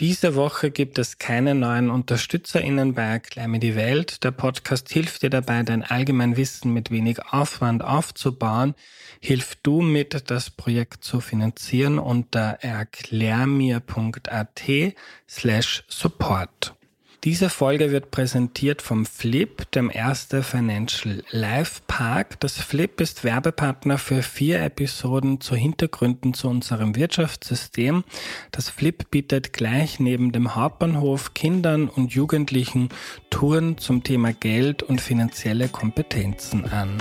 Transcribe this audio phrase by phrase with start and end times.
[0.00, 4.24] Diese Woche gibt es keine neuen UnterstützerInnen bei Erklär die Welt.
[4.24, 8.74] Der Podcast hilft dir dabei, dein Allgemeinwissen mit wenig Aufwand aufzubauen.
[9.20, 14.62] Hilf du mit, das Projekt zu finanzieren unter erklärmir.at
[15.28, 16.74] slash support.
[17.24, 22.40] Diese Folge wird präsentiert vom Flip, dem Erste Financial Life Park.
[22.40, 28.04] Das Flip ist Werbepartner für vier Episoden zu Hintergründen zu unserem Wirtschaftssystem.
[28.52, 32.88] Das Flip bietet gleich neben dem Hauptbahnhof Kindern und Jugendlichen
[33.28, 36.96] Touren zum Thema Geld und finanzielle Kompetenzen an.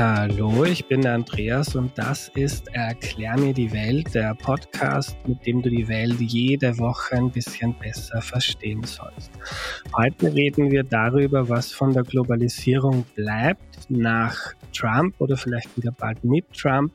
[0.00, 5.44] Hallo, ich bin der Andreas und das ist Erklär mir die Welt, der Podcast, mit
[5.44, 9.32] dem du die Welt jede Woche ein bisschen besser verstehen sollst.
[9.96, 16.22] Heute reden wir darüber, was von der Globalisierung bleibt nach Trump oder vielleicht wieder bald
[16.22, 16.92] mit Trump,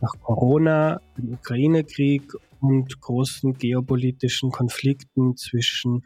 [0.00, 2.24] nach Corona, dem Ukraine-Krieg
[2.60, 6.02] und großen geopolitischen Konflikten zwischen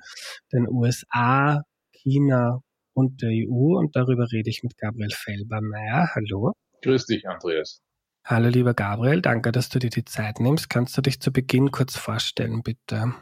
[0.53, 1.63] den USA,
[1.93, 2.61] China
[2.97, 6.11] und der EU und darüber rede ich mit Gabriel Felbermeier.
[6.15, 6.53] Hallo.
[6.83, 7.81] Grüß dich, Andreas.
[8.25, 10.69] Hallo, lieber Gabriel, danke, dass du dir die Zeit nimmst.
[10.71, 13.15] Kannst du dich zu Beginn kurz vorstellen, bitte?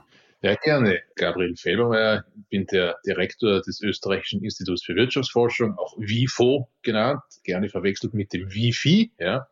[0.44, 1.00] Ja, gerne.
[1.16, 8.12] Gabriel Felbermeier, bin der Direktor des Österreichischen Instituts für Wirtschaftsforschung, auch WIFO genannt, gerne verwechselt
[8.12, 9.10] mit dem WIFI.
[9.18, 9.48] Ja.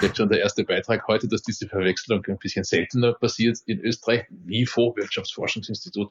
[0.00, 4.24] Jetzt schon der erste Beitrag heute, dass diese Verwechslung ein bisschen seltener passiert in Österreich.
[4.30, 6.08] WIFO, Wirtschaftsforschungsinstitut.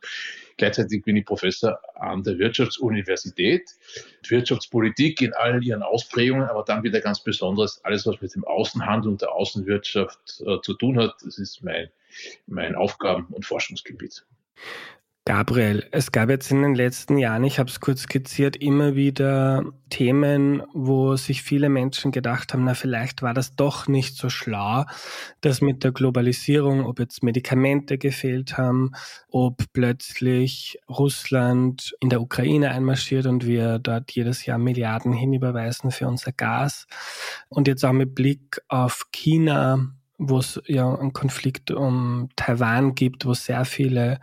[0.58, 3.68] Gleichzeitig bin ich Professor an der Wirtschaftsuniversität.
[4.28, 9.10] Wirtschaftspolitik in all ihren Ausprägungen, aber dann wieder ganz besonders alles, was mit dem Außenhandel
[9.10, 11.16] und der Außenwirtschaft äh, zu tun hat.
[11.24, 11.90] Das ist mein
[12.46, 14.26] mein Aufgaben- und Forschungsgebiet.
[15.26, 19.64] Gabriel, es gab jetzt in den letzten Jahren, ich habe es kurz skizziert, immer wieder
[19.90, 24.84] Themen, wo sich viele Menschen gedacht haben, na vielleicht war das doch nicht so schlau,
[25.40, 28.92] dass mit der Globalisierung, ob jetzt Medikamente gefehlt haben,
[29.30, 36.10] ob plötzlich Russland in der Ukraine einmarschiert und wir dort jedes Jahr Milliarden hinüberweisen für
[36.10, 36.86] unser Gas.
[37.48, 39.94] Und jetzt auch mit Blick auf China,
[40.30, 44.20] wo es ja einen Konflikt um Taiwan gibt, wo sehr viele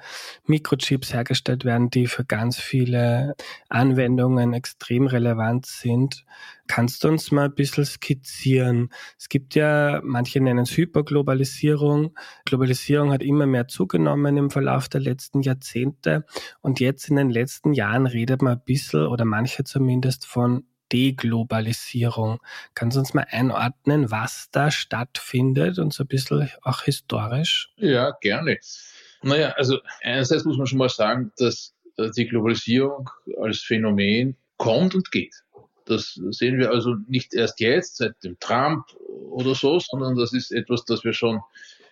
[0.46, 3.34] Mikrochips hergestellt werden, die für ganz viele
[3.68, 6.24] Anwendungen extrem relevant sind.
[6.66, 8.90] Kannst du uns mal ein bisschen skizzieren?
[9.18, 12.14] Es gibt ja, manche nennen es Hyperglobalisierung.
[12.44, 16.24] Globalisierung hat immer mehr zugenommen im Verlauf der letzten Jahrzehnte.
[16.60, 22.40] Und jetzt in den letzten Jahren redet man ein bisschen oder manche zumindest von Deglobalisierung.
[22.74, 27.70] Kannst du uns mal einordnen, was da stattfindet und so ein bisschen auch historisch?
[27.76, 28.58] Ja, gerne.
[29.22, 31.74] Naja, also einerseits muss man schon mal sagen, dass
[32.16, 35.34] die Globalisierung als Phänomen kommt und geht.
[35.84, 38.84] Das sehen wir also nicht erst jetzt, seit dem Trump
[39.30, 41.40] oder so, sondern das ist etwas, das wir schon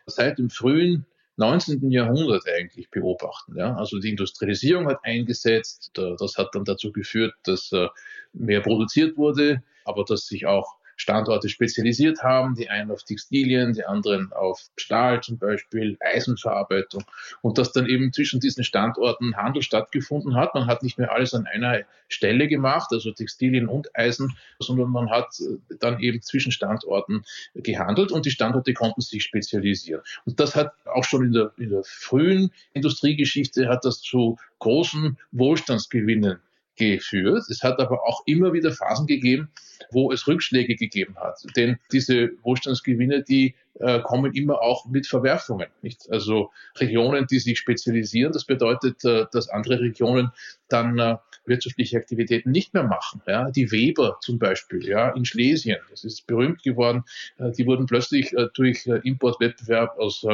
[0.07, 1.05] seit dem frühen
[1.39, 1.91] 19.
[1.91, 3.57] Jahrhundert eigentlich beobachten.
[3.57, 3.77] Ja?
[3.77, 7.87] Also die Industrialisierung hat eingesetzt, das hat dann dazu geführt, dass äh,
[8.33, 13.85] mehr produziert wurde, aber dass sich auch Standorte spezialisiert haben, die einen auf Textilien, die
[13.85, 17.05] anderen auf Stahl zum Beispiel, Eisenverarbeitung
[17.41, 20.55] und dass dann eben zwischen diesen Standorten Handel stattgefunden hat.
[20.55, 25.09] Man hat nicht mehr alles an einer Stelle gemacht, also Textilien und Eisen, sondern man
[25.09, 30.03] hat äh, dann eben zwischen Standorten gehandelt und die Standorte konnten sich spezialisieren.
[30.25, 35.17] Und das hat auch schon in der, in der frühen Industriegeschichte hat das zu großen
[35.31, 36.41] Wohlstandsgewinnen
[36.79, 37.45] geführt.
[37.51, 39.51] Es hat aber auch immer wieder Phasen gegeben,
[39.91, 41.39] wo es Rückschläge gegeben hat.
[41.57, 45.69] Denn diese Wohlstandsgewinne, die äh, kommen immer auch mit Verwerfungen.
[45.83, 46.11] Nicht?
[46.11, 50.33] Also Regionen, die sich spezialisieren, das bedeutet, äh, dass andere Regionen
[50.69, 51.17] dann äh,
[51.49, 53.23] wirtschaftliche Aktivitäten nicht mehr machen.
[53.27, 53.51] Ja?
[53.51, 57.05] Die Weber zum Beispiel ja, in Schlesien, das ist berühmt geworden,
[57.39, 60.27] äh, die wurden plötzlich äh, durch äh, Importwettbewerb aus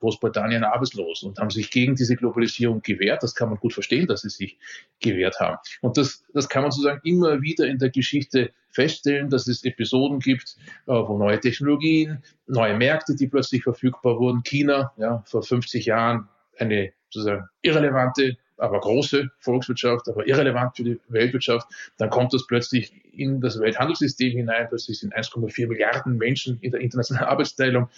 [0.00, 3.22] Großbritannien arbeitslos und haben sich gegen diese Globalisierung gewehrt.
[3.22, 4.58] Das kann man gut verstehen, dass sie sich
[5.00, 5.58] gewehrt haben.
[5.80, 10.18] Und das, das kann man sozusagen immer wieder in der Geschichte feststellen, dass es Episoden
[10.18, 10.56] gibt,
[10.86, 14.42] äh, wo neue Technologien, neue Märkte, die plötzlich verfügbar wurden.
[14.42, 16.28] China, ja, vor 50 Jahren
[16.58, 21.66] eine sozusagen irrelevante, aber große Volkswirtschaft, aber irrelevant für die Weltwirtschaft.
[21.98, 24.68] Dann kommt das plötzlich in das Welthandelssystem hinein.
[24.68, 27.88] Plötzlich sind 1,4 Milliarden Menschen in der internationalen Arbeitsteilung.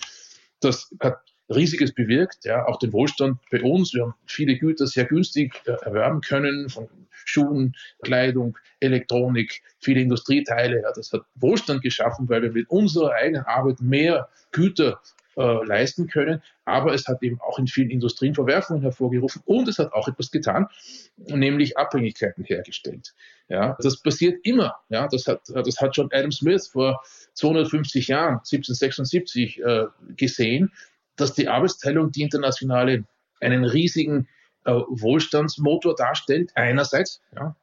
[0.61, 1.19] Das hat
[1.51, 3.93] Riesiges bewirkt, ja, auch den Wohlstand bei uns.
[3.93, 6.89] Wir haben viele Güter sehr günstig äh, erwerben können, von
[7.25, 10.83] Schuhen, Kleidung, Elektronik, viele Industrieteile.
[10.83, 15.01] Ja, das hat Wohlstand geschaffen, weil wir mit unserer eigenen Arbeit mehr Güter
[15.37, 16.43] äh, leisten können.
[16.65, 20.31] Aber es hat eben auch in vielen Industrien Verwerfungen hervorgerufen und es hat auch etwas
[20.31, 20.69] getan,
[21.17, 23.15] nämlich Abhängigkeiten hergestellt.
[23.49, 24.77] Ja, das passiert immer.
[24.89, 27.03] Ja, das hat, das hat schon Adam Smith vor
[27.35, 29.85] 250 Jahren, 1776, äh,
[30.17, 30.73] gesehen,
[31.17, 33.05] dass die Arbeitsteilung die internationale
[33.41, 34.29] einen riesigen
[34.65, 37.55] äh, Wohlstandsmotor darstellt, einerseits, ja,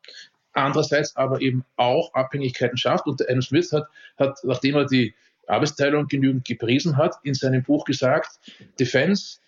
[0.54, 3.08] andererseits aber eben auch Abhängigkeiten schafft.
[3.08, 3.88] Und Adam Smith hat,
[4.18, 5.14] hat, nachdem er die
[5.48, 8.40] Arbeitsteilung genügend gepriesen hat, in seinem Buch gesagt,
[8.80, 9.40] Defense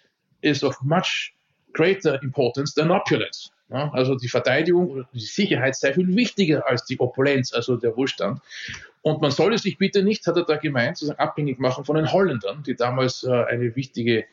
[0.42, 1.34] is of much
[1.74, 3.52] greater importance than opulence.
[3.70, 7.96] Ja, also die Verteidigung oder die Sicherheit sei viel wichtiger als die Opulenz, also der
[7.98, 8.40] Wohlstand.
[9.02, 12.64] Und man solle sich bitte nicht, hat er da gemeint, abhängig machen von den Holländern,
[12.64, 14.26] die damals äh, eine wichtige,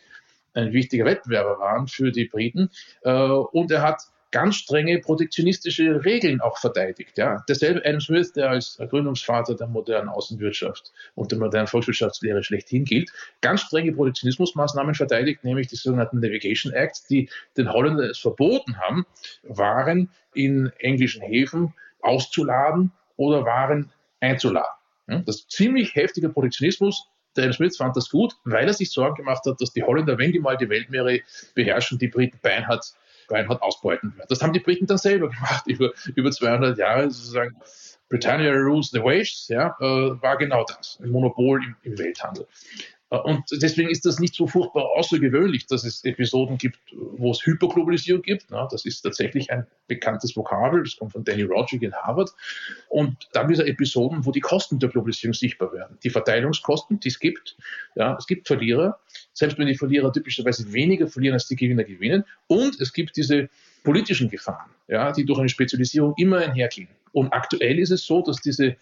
[0.54, 2.70] ein wichtiger Wettbewerber waren für die Briten.
[3.02, 7.18] Äh, und er hat ganz strenge protektionistische Regeln auch verteidigt.
[7.18, 7.42] Ja.
[7.48, 13.10] Derselbe Adam Smith, der als Gründungsvater der modernen Außenwirtschaft und der modernen Volkswirtschaftslehre schlechthin gilt,
[13.40, 19.04] ganz strenge Protektionismusmaßnahmen verteidigt, nämlich die sogenannten Navigation Acts, die den Holländern es verboten haben,
[19.42, 24.70] Waren in englischen Häfen auszuladen oder Waren einzuladen.
[25.26, 29.16] Das ist ziemlich heftiger Protektionismus, der Adam Smith fand das gut, weil er sich Sorgen
[29.16, 31.20] gemacht hat, dass die Holländer, wenn die mal die Weltmeere
[31.54, 32.94] beherrschen, die Briten beinhart
[33.30, 34.20] Reinhard ausbeuten.
[34.28, 37.56] Das haben die Briten dann selber gemacht, über, über 200 Jahre sozusagen.
[38.08, 42.48] Britannia rules the waves, ja, äh, war genau das, ein Monopol im, im Welthandel.
[43.10, 47.44] Äh, und deswegen ist das nicht so furchtbar außergewöhnlich, dass es Episoden gibt, wo es
[47.44, 48.46] Hyperglobalisierung gibt.
[48.50, 52.30] Das ist tatsächlich ein bekanntes Vokabel, das kommt von Danny Roderick in Harvard.
[52.88, 55.98] Und dann wieder Episoden, wo die Kosten der Globalisierung sichtbar werden.
[56.02, 57.56] Die Verteilungskosten, die es gibt.
[57.96, 58.98] Ja, es gibt Verlierer,
[59.32, 62.24] selbst wenn die Verlierer typischerweise weniger verlieren, als die Gewinner gewinnen.
[62.46, 63.48] Und es gibt diese
[63.82, 66.88] politischen Gefahren, ja, die durch eine Spezialisierung immer einhergehen.
[67.12, 68.76] Und aktuell ist es so, dass diese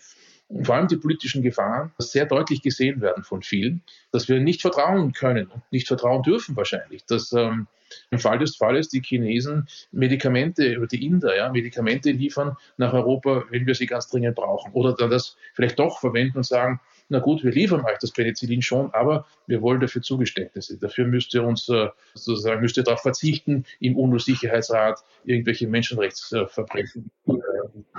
[0.63, 5.13] vor allem die politischen Gefahren sehr deutlich gesehen werden von vielen, dass wir nicht vertrauen
[5.13, 7.67] können und nicht vertrauen dürfen wahrscheinlich, dass ähm,
[8.11, 13.45] im Fall des Falles die Chinesen Medikamente oder die Inder ja, Medikamente liefern nach Europa,
[13.51, 14.73] wenn wir sie ganz dringend brauchen.
[14.73, 16.81] Oder dann das vielleicht doch verwenden und sagen,
[17.11, 20.79] na gut, wir liefern euch das Penicillin schon, aber wir wollen dafür Zugeständnisse.
[20.79, 27.33] Dafür müsst ihr uns äh, sozusagen müsst ihr darauf verzichten, im UNO-Sicherheitsrat irgendwelche Menschenrechtsverbrechen äh,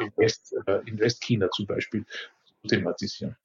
[0.04, 2.06] in, West, äh, in Westchina zum Beispiel
[2.68, 3.36] thematisieren.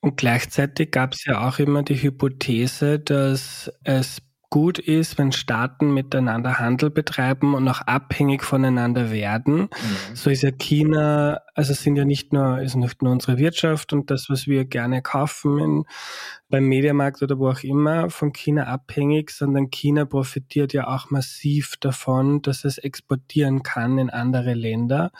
[0.00, 5.92] Und gleichzeitig gab es ja auch immer die Hypothese, dass es gut ist, wenn Staaten
[5.92, 9.60] miteinander Handel betreiben und auch abhängig voneinander werden.
[9.60, 10.14] Mhm.
[10.14, 14.10] So ist ja China, also sind ja nicht nur, ist nicht nur unsere Wirtschaft und
[14.10, 15.84] das, was wir gerne kaufen in,
[16.48, 21.76] beim Mediamarkt oder wo auch immer, von China abhängig, sondern China profitiert ja auch massiv
[21.78, 25.10] davon, dass es exportieren kann in andere Länder.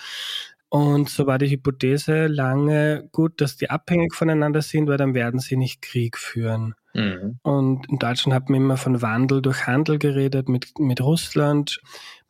[0.71, 5.41] Und so war die Hypothese lange gut, dass die abhängig voneinander sind, weil dann werden
[5.41, 6.75] sie nicht Krieg führen.
[6.93, 7.39] Mhm.
[7.43, 11.81] Und in Deutschland hat man immer von Wandel durch Handel geredet mit, mit Russland.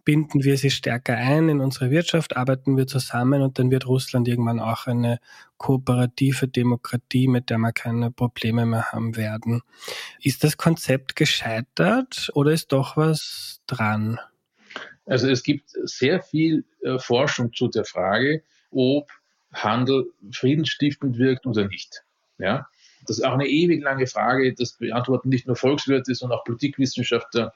[0.04, 4.26] Binden wir sie stärker ein in unsere Wirtschaft, arbeiten wir zusammen und dann wird Russland
[4.26, 5.18] irgendwann auch eine
[5.58, 9.62] kooperative Demokratie, mit der wir keine Probleme mehr haben werden.
[10.22, 14.18] Ist das Konzept gescheitert oder ist doch was dran?
[15.08, 19.10] Also es gibt sehr viel äh, Forschung zu der Frage, ob
[19.52, 22.02] Handel friedensstiftend wirkt oder nicht.
[22.38, 22.68] Ja?
[23.06, 24.54] Das ist auch eine ewig lange Frage.
[24.54, 27.54] Das beantworten nicht nur Volkswirte, sondern auch Politikwissenschaftler.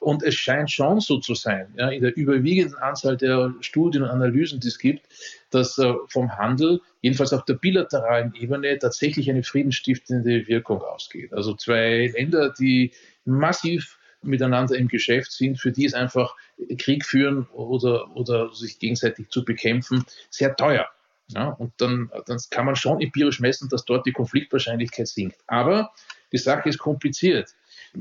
[0.00, 4.10] Und es scheint schon so zu sein, ja, in der überwiegenden Anzahl der Studien und
[4.10, 5.06] Analysen, die es gibt,
[5.50, 11.32] dass äh, vom Handel, jedenfalls auf der bilateralen Ebene, tatsächlich eine friedensstiftende Wirkung ausgeht.
[11.32, 12.92] Also zwei Länder, die
[13.24, 16.34] massiv miteinander im Geschäft sind, für die es einfach
[16.78, 20.88] Krieg führen oder, oder sich gegenseitig zu bekämpfen, sehr teuer.
[21.28, 25.38] Ja, und dann, dann kann man schon empirisch messen, dass dort die Konfliktwahrscheinlichkeit sinkt.
[25.46, 25.90] Aber
[26.32, 27.54] die Sache ist kompliziert.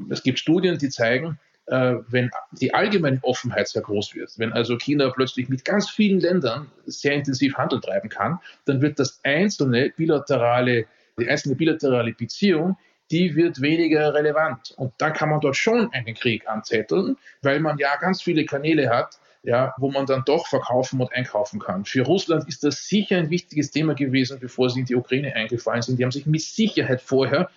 [0.10, 4.78] Es gibt Studien, die zeigen, äh, wenn die allgemeine Offenheit sehr groß wird, wenn also
[4.78, 9.94] China plötzlich mit ganz vielen Ländern sehr intensiv Handel treiben kann, dann wird das einzelne
[9.96, 10.86] bilaterale,
[11.18, 12.78] die einzelne bilaterale Beziehung
[13.14, 14.74] die wird weniger relevant.
[14.76, 18.90] Und dann kann man dort schon einen Krieg anzetteln, weil man ja ganz viele Kanäle
[18.90, 21.86] hat, ja, wo man dann doch verkaufen und einkaufen kann.
[21.86, 25.84] Für Russland ist das sicher ein wichtiges Thema gewesen, bevor sie in die Ukraine eingefallen
[25.84, 26.00] sind.
[26.00, 27.50] Die haben sich mit Sicherheit vorher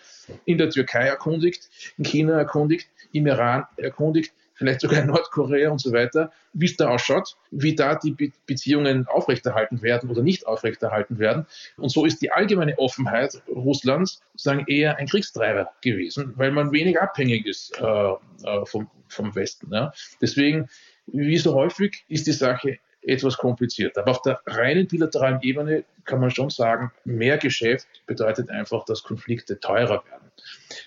[0.44, 5.80] in der Türkei erkundigt, in China erkundigt, im Iran erkundigt, vielleicht sogar in Nordkorea und
[5.80, 10.46] so weiter, wie es da ausschaut, wie da die Be Beziehungen aufrechterhalten werden oder nicht
[10.46, 11.46] aufrechterhalten werden.
[11.76, 17.00] Und so ist die allgemeine Offenheit Russlands sozusagen eher ein Kriegstreiber gewesen, weil man wenig
[17.00, 19.72] abhängig ist äh, äh vom, vom Westen.
[19.72, 19.92] Ja.
[20.20, 20.68] Deswegen
[21.06, 23.96] wie so häufig ist die Sache etwas kompliziert.
[23.98, 29.02] Aber auf der reinen bilateralen Ebene kann man schon sagen, mehr Geschäft bedeutet einfach, dass
[29.02, 30.30] Konflikte teurer werden.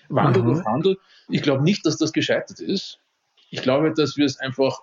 [0.08, 0.46] Wandel mhm.
[0.46, 0.98] durch Handel,
[1.28, 2.98] ich glaube nicht, dass das gescheitert ist.
[3.50, 4.80] Ich glaube, dass wir es einfach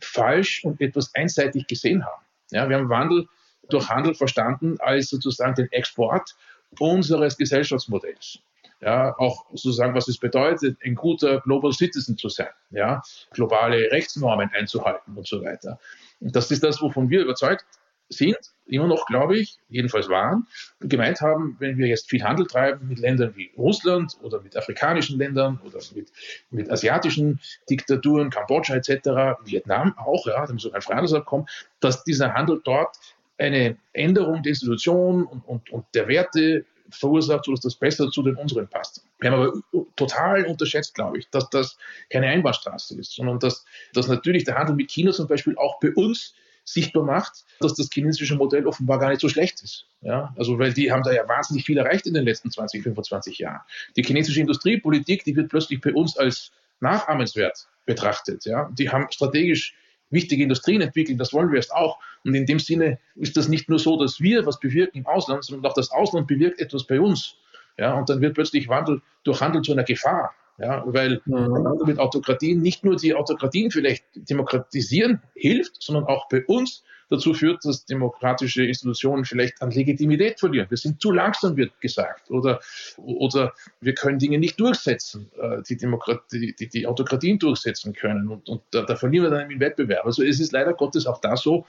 [0.00, 2.22] falsch und etwas einseitig gesehen haben.
[2.50, 3.26] Ja, wir haben Wandel
[3.68, 6.36] durch Handel verstanden als sozusagen den Export
[6.78, 8.38] unseres Gesellschaftsmodells.
[8.80, 13.02] Ja, auch sozusagen, was es bedeutet, ein guter Global Citizen zu sein, ja,
[13.32, 15.78] globale Rechtsnormen einzuhalten und so weiter.
[16.20, 17.64] Und das ist das, wovon wir überzeugt
[18.08, 20.46] sind, immer noch, glaube ich, jedenfalls waren,
[20.80, 25.18] gemeint haben, wenn wir jetzt viel Handel treiben mit Ländern wie Russland oder mit afrikanischen
[25.18, 26.10] Ländern oder mit,
[26.50, 31.46] mit asiatischen Diktaturen, Kambodscha etc., Vietnam auch, ja, muss auch ein Freihandelsabkommen,
[31.80, 32.96] dass dieser Handel dort
[33.38, 38.36] eine Änderung der Institutionen und, und, und der Werte verursacht, sodass das besser zu den
[38.36, 39.04] unseren passt.
[39.18, 41.76] Wir haben aber total unterschätzt, glaube ich, dass das
[42.10, 45.92] keine Einbahnstraße ist, sondern dass, dass natürlich der Handel mit China zum Beispiel auch bei
[45.92, 46.34] uns
[46.64, 49.86] sichtbar macht, dass das chinesische Modell offenbar gar nicht so schlecht ist.
[50.00, 53.38] Ja, also weil die haben da ja wahnsinnig viel erreicht in den letzten 20, 25
[53.38, 53.60] Jahren.
[53.96, 58.44] Die chinesische Industriepolitik, die wird plötzlich bei uns als nachahmenswert betrachtet.
[58.44, 59.74] Ja, die haben strategisch
[60.10, 61.98] wichtige Industrien entwickeln, das wollen wir jetzt auch.
[62.24, 65.44] Und in dem Sinne ist das nicht nur so, dass wir was bewirken im Ausland,
[65.44, 67.36] sondern auch das Ausland bewirkt etwas bei uns.
[67.76, 70.32] Ja, und dann wird plötzlich Wandel durch Handel zu einer Gefahr.
[70.58, 71.82] Ja, weil mhm.
[71.84, 77.64] mit Autokratien nicht nur die Autokratien vielleicht demokratisieren hilft, sondern auch bei uns dazu führt,
[77.64, 80.66] dass demokratische Institutionen vielleicht an Legitimität verlieren.
[80.70, 82.30] Wir sind zu langsam, wird gesagt.
[82.30, 82.60] Oder,
[82.96, 88.28] oder wir können Dinge nicht durchsetzen, äh, die, Demokratie, die, die Autokratien durchsetzen können.
[88.28, 90.06] Und, und da, da, verlieren wir dann im Wettbewerb.
[90.06, 91.66] Also es ist leider Gottes auch da so,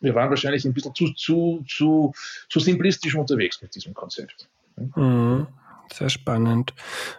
[0.00, 2.12] wir waren wahrscheinlich ein bisschen zu, zu, zu,
[2.50, 4.48] zu simplistisch unterwegs mit diesem Konzept.
[4.76, 5.46] Mhm.
[5.92, 6.74] Sehr spannend.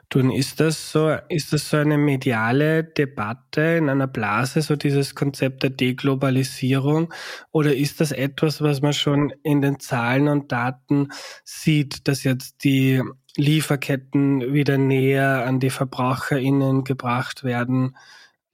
[0.10, 5.16] Du, ist das so, ist das so eine mediale Debatte in einer Blase, so dieses
[5.16, 7.14] Konzept der Deglobalisierung?
[7.52, 11.10] Oder ist das etwas, was man schon in den Zahlen und Daten
[11.44, 13.02] sieht, dass jetzt die
[13.38, 17.96] Lieferketten wieder näher an die VerbraucherInnen gebracht werden?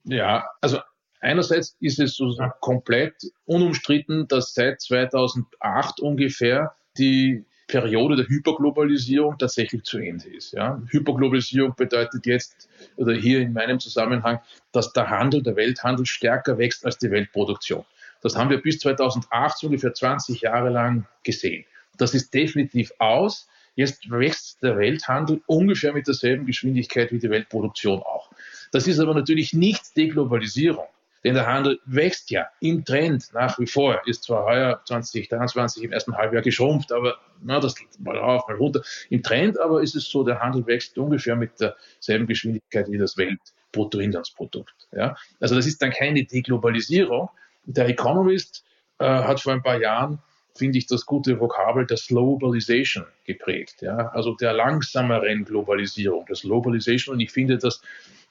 [0.04, 0.78] Ja, also
[1.20, 3.14] einerseits ist es sozusagen komplett
[3.44, 10.52] unumstritten, dass seit 2008 ungefähr die Periode der Hyperglobalisierung tatsächlich zu Ende ist.
[10.52, 10.82] Ja.
[10.90, 14.40] Hyperglobalisierung bedeutet jetzt, oder hier in meinem Zusammenhang,
[14.72, 17.84] dass der Handel, der Welthandel stärker wächst als die Weltproduktion.
[18.20, 21.64] Das haben wir bis 2008 ungefähr 20 Jahre lang gesehen.
[21.96, 23.48] Das ist definitiv aus.
[23.74, 28.30] Jetzt wächst der Welthandel ungefähr mit derselben Geschwindigkeit wie die Weltproduktion auch.
[28.70, 30.86] Das ist aber natürlich nicht Deglobalisierung.
[31.24, 34.02] Denn der Handel wächst ja im Trend nach wie vor.
[34.06, 38.82] Ist zwar heuer 2023 im ersten Halbjahr geschrumpft, aber na, das mal rauf, mal runter.
[39.08, 43.16] Im Trend aber ist es so, der Handel wächst ungefähr mit derselben Geschwindigkeit wie das
[43.16, 44.88] Weltbruttoinlandsprodukt.
[44.92, 45.16] Ja?
[45.40, 47.30] Also das ist dann keine Deglobalisierung.
[47.64, 48.64] Der Economist
[48.98, 50.18] äh, hat vor ein paar Jahren
[50.54, 53.80] finde ich das gute Vokabel der Slowbalization geprägt.
[53.80, 54.08] Ja?
[54.08, 57.14] Also der langsameren Globalisierung, das Globalization.
[57.14, 57.80] Und ich finde, das,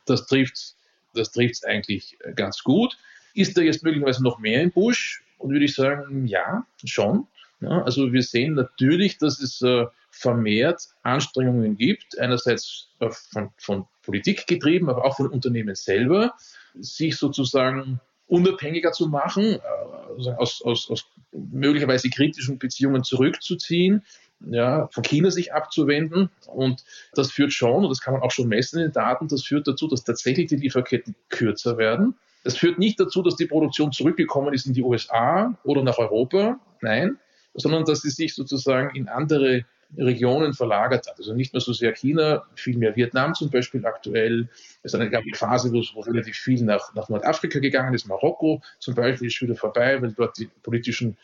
[0.06, 0.76] das trifft
[1.14, 2.98] das trifft es eigentlich äh, ganz gut.
[3.34, 5.24] Ist da jetzt möglicherweise noch mehr im Busch?
[5.38, 7.28] Und würde ich sagen, ja, schon.
[7.62, 13.86] Ja, also wir sehen natürlich, dass es äh, vermehrt Anstrengungen gibt, einerseits äh, von, von
[14.04, 16.34] Politik getrieben, aber auch von Unternehmen selber,
[16.76, 24.04] sich sozusagen unabhängiger zu machen, äh, aus, aus, aus möglicherweise kritischen Beziehungen zurückzuziehen,
[24.50, 26.30] ja, von China sich abzuwenden.
[26.48, 26.84] Und
[27.14, 29.68] das führt schon, und das kann man auch schon messen in den Daten, das führt
[29.68, 32.16] dazu, dass tatsächlich die Lieferketten kürzer werden.
[32.44, 36.60] Das führt nicht dazu, dass die Produktion zurückgekommen ist in die USA oder nach Europa,
[36.82, 37.20] nein,
[37.54, 39.66] sondern dass sie sich sozusagen in andere
[39.98, 41.18] Regionen verlagert hat.
[41.18, 44.50] Also nicht mehr so sehr China, viel mehr Vietnam zum Beispiel aktuell.
[44.84, 48.08] Es gab eine Phase, wo, wo relativ viel nach, nach Nordafrika gegangen ist.
[48.08, 51.18] Marokko zum Beispiel ist wieder vorbei, weil dort die politischen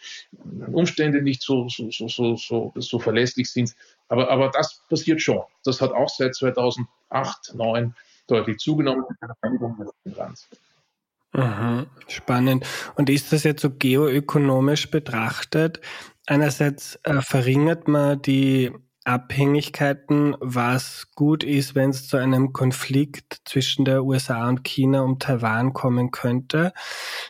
[0.71, 3.75] Umstände nicht so, so, so, so, so, so verlässlich sind.
[4.09, 5.41] Aber, aber das passiert schon.
[5.63, 6.87] Das hat auch seit 2008,
[7.45, 7.95] 2009
[8.27, 9.05] deutlich zugenommen.
[11.33, 12.65] Mhm, spannend.
[12.95, 15.81] Und ist das jetzt so geoökonomisch betrachtet?
[16.25, 18.71] Einerseits äh, verringert man die
[19.07, 25.17] Abhängigkeiten, was gut ist, wenn es zu einem Konflikt zwischen der USA und China um
[25.17, 26.73] Taiwan kommen könnte.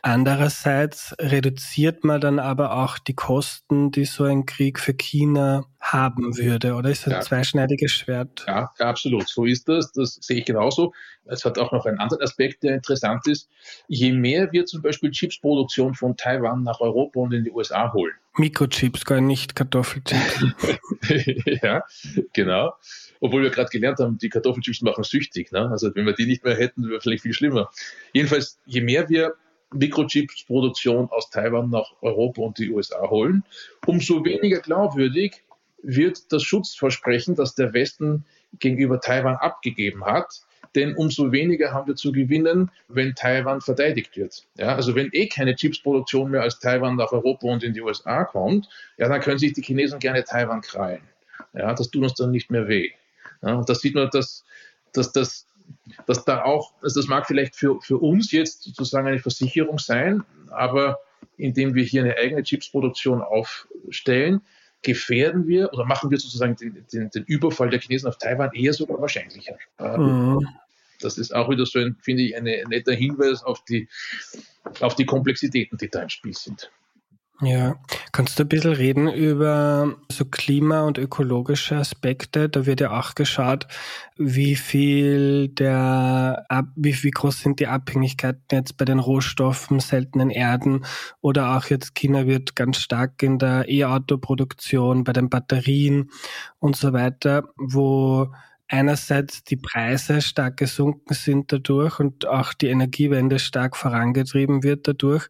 [0.01, 6.35] Andererseits reduziert man dann aber auch die Kosten, die so ein Krieg für China haben
[6.37, 7.19] würde, oder ist das ja.
[7.19, 8.43] ein zweischneidiges Schwert?
[8.47, 9.29] Ja, absolut.
[9.29, 9.91] So ist das.
[9.91, 10.93] Das sehe ich genauso.
[11.25, 13.49] Es hat auch noch einen anderen Aspekt, der interessant ist.
[13.87, 18.15] Je mehr wir zum Beispiel Chipsproduktion von Taiwan nach Europa und in die USA holen,
[18.37, 20.45] Mikrochips, gar nicht Kartoffelchips.
[21.63, 21.83] ja,
[22.33, 22.73] genau.
[23.19, 25.51] Obwohl wir gerade gelernt haben, die Kartoffelchips machen süchtig.
[25.51, 25.69] Ne?
[25.69, 27.69] Also wenn wir die nicht mehr hätten, wäre vielleicht viel schlimmer.
[28.13, 29.35] Jedenfalls, je mehr wir
[29.73, 33.43] Mikrochips-Produktion aus Taiwan nach Europa und die USA holen,
[33.85, 35.43] umso weniger glaubwürdig
[35.81, 38.25] wird das Schutzversprechen, das der Westen
[38.59, 40.41] gegenüber Taiwan abgegeben hat,
[40.75, 44.45] denn umso weniger haben wir zu gewinnen, wenn Taiwan verteidigt wird.
[44.57, 48.23] Ja, also wenn eh keine Chipsproduktion mehr aus Taiwan nach Europa und in die USA
[48.23, 51.01] kommt, ja, dann können sich die Chinesen gerne Taiwan krallen.
[51.53, 52.91] Ja, das tut uns dann nicht mehr weh.
[53.41, 54.45] Ja, das sieht man, dass,
[54.93, 55.47] dass, dass,
[56.05, 60.23] dass da auch, also das mag vielleicht für, für uns jetzt sozusagen eine Versicherung sein,
[60.49, 60.99] aber
[61.37, 64.41] indem wir hier eine eigene Chipsproduktion aufstellen,
[64.81, 68.73] gefährden wir oder machen wir sozusagen den, den, den Überfall der Chinesen auf Taiwan eher
[68.73, 69.57] sogar wahrscheinlicher.
[69.79, 70.47] Mhm.
[70.99, 73.87] Das ist auch wieder so ein, finde ich, ein netter Hinweis auf die,
[74.79, 76.71] auf die Komplexitäten, die da im Spiel sind.
[77.41, 77.75] Ja,
[78.13, 82.49] kannst du ein bisschen reden über so Klima- und ökologische Aspekte?
[82.49, 83.67] Da wird ja auch geschaut,
[84.17, 90.83] wie viel der, wie, wie groß sind die Abhängigkeiten jetzt bei den Rohstoffen, seltenen Erden
[91.21, 96.09] oder auch jetzt China wird ganz stark in der E-Auto-Produktion, bei den Batterien
[96.57, 98.33] und so weiter, wo
[98.69, 105.27] einerseits die Preise stark gesunken sind dadurch und auch die Energiewende stark vorangetrieben wird dadurch,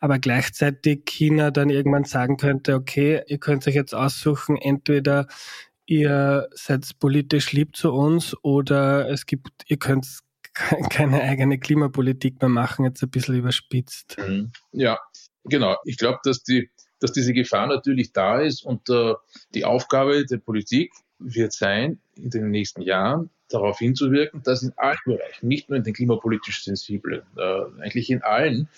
[0.00, 5.26] aber gleichzeitig China dann irgendwann sagen könnte, okay, ihr könnt euch jetzt aussuchen, entweder
[5.86, 10.06] ihr seid politisch lieb zu uns oder es gibt, ihr könnt
[10.90, 14.16] keine eigene Klimapolitik mehr machen, jetzt ein bisschen überspitzt.
[14.18, 14.52] Mhm.
[14.72, 14.98] Ja,
[15.44, 15.76] genau.
[15.84, 16.70] Ich glaube, dass die
[17.04, 19.12] dass diese Gefahr natürlich da ist und äh,
[19.52, 24.98] die Aufgabe der Politik wird sein, in den nächsten Jahren darauf hinzuwirken, dass in allen
[25.04, 28.68] Bereichen, nicht nur in den klimapolitisch sensiblen, äh, eigentlich in allen,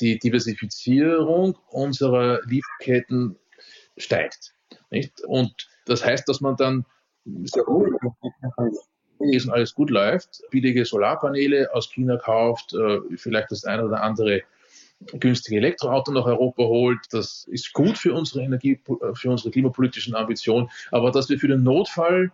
[0.00, 3.36] die Diversifizierung unserer Lieferketten
[3.96, 4.54] steigt.
[4.90, 5.20] Nicht?
[5.22, 6.84] Und das heißt, dass man dann
[7.44, 7.64] sehr
[9.50, 14.42] alles gut läuft, billige Solarpaneele aus China kauft, äh, vielleicht das eine oder andere
[15.00, 16.98] günstige Elektroauto nach Europa holt.
[17.10, 18.80] Das ist gut für unsere Energie,
[19.14, 20.68] für unsere klimapolitischen Ambitionen.
[20.90, 22.30] Aber dass wir für den Notfall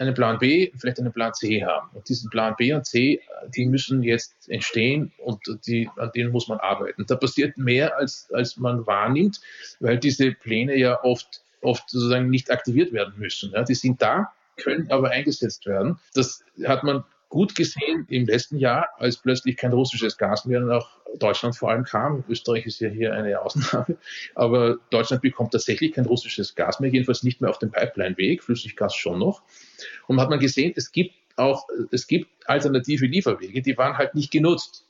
[0.00, 1.90] einen Plan B, vielleicht einen Plan C haben.
[1.92, 3.20] Und diesen Plan B und C,
[3.54, 7.04] die müssen jetzt entstehen und die, an denen muss man arbeiten.
[7.06, 9.40] Da passiert mehr, als, als man wahrnimmt,
[9.78, 13.52] weil diese Pläne ja oft, oft sozusagen nicht aktiviert werden müssen.
[13.52, 15.98] Ja, die sind da, können aber eingesetzt werden.
[16.14, 20.98] Das hat man gut gesehen im letzten Jahr, als plötzlich kein russisches Gas mehr nach
[21.18, 22.24] Deutschland vor allem kam.
[22.28, 23.96] Österreich ist ja hier eine Ausnahme.
[24.34, 28.94] Aber Deutschland bekommt tatsächlich kein russisches Gas mehr, jedenfalls nicht mehr auf dem Pipeline-Weg, Flüssiggas
[28.94, 29.42] schon noch.
[30.06, 34.30] Und hat man gesehen, es gibt auch, es gibt alternative Lieferwege, die waren halt nicht
[34.30, 34.84] genutzt.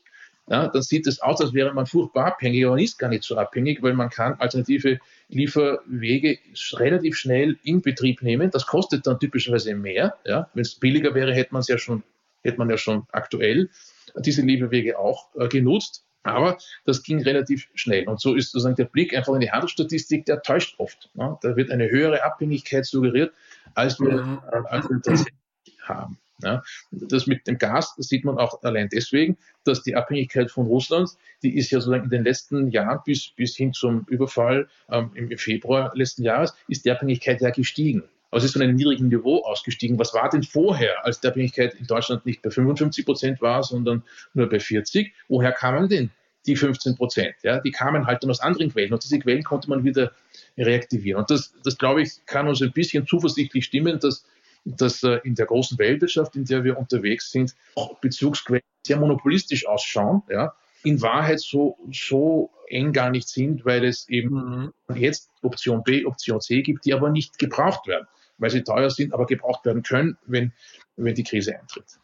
[0.48, 3.22] Ja, dann sieht es aus, als wäre man furchtbar abhängig, aber man ist gar nicht
[3.22, 4.98] so abhängig, weil man kann alternative
[5.28, 6.38] Lieferwege
[6.72, 8.50] relativ schnell in Betrieb nehmen.
[8.50, 10.16] Das kostet dann typischerweise mehr.
[10.24, 10.50] Ja.
[10.54, 12.02] Wenn es billiger wäre, hätte man es ja schon
[12.42, 13.70] hätte man ja schon aktuell
[14.16, 16.04] diese Lieferwege auch äh, genutzt.
[16.22, 18.06] Aber das ging relativ schnell.
[18.06, 21.08] Und so ist sozusagen der Blick einfach in die Handelsstatistik, der täuscht oft.
[21.14, 21.38] Ne?
[21.40, 23.32] Da wird eine höhere Abhängigkeit suggeriert,
[23.74, 24.40] als wir, mhm.
[24.68, 25.34] als wir tatsächlich
[25.80, 26.18] haben.
[26.42, 26.62] Ja?
[26.90, 31.10] Das mit dem Gas das sieht man auch allein deswegen, dass die Abhängigkeit von Russland,
[31.42, 35.36] die ist ja sozusagen in den letzten Jahren bis, bis hin zum Überfall ähm, im
[35.38, 38.04] Februar letzten Jahres, ist die Abhängigkeit ja gestiegen.
[38.30, 39.98] Aber es ist von einem niedrigen Niveau ausgestiegen.
[39.98, 44.04] Was war denn vorher, als die Abhängigkeit in Deutschland nicht bei 55 Prozent war, sondern
[44.34, 45.12] nur bei 40?
[45.28, 46.10] Woher kamen denn
[46.46, 47.34] die 15 Prozent?
[47.42, 50.12] Ja, die kamen halt dann aus anderen Quellen und diese Quellen konnte man wieder
[50.56, 51.20] reaktivieren.
[51.20, 54.24] Und das, das glaube ich, kann uns ein bisschen zuversichtlich stimmen, dass,
[54.64, 59.66] dass äh, in der großen Weltwirtschaft, in der wir unterwegs sind, auch Bezugsquellen sehr monopolistisch
[59.66, 60.22] ausschauen.
[60.30, 64.96] Ja, in Wahrheit so, so eng gar nicht sind, weil es eben mhm.
[64.96, 68.06] jetzt Option B, Option C gibt, die aber nicht gebraucht werden
[68.40, 70.52] weil sie teuer sind, aber gebraucht werden können, wenn,
[70.96, 71.98] wenn die Krise eintritt.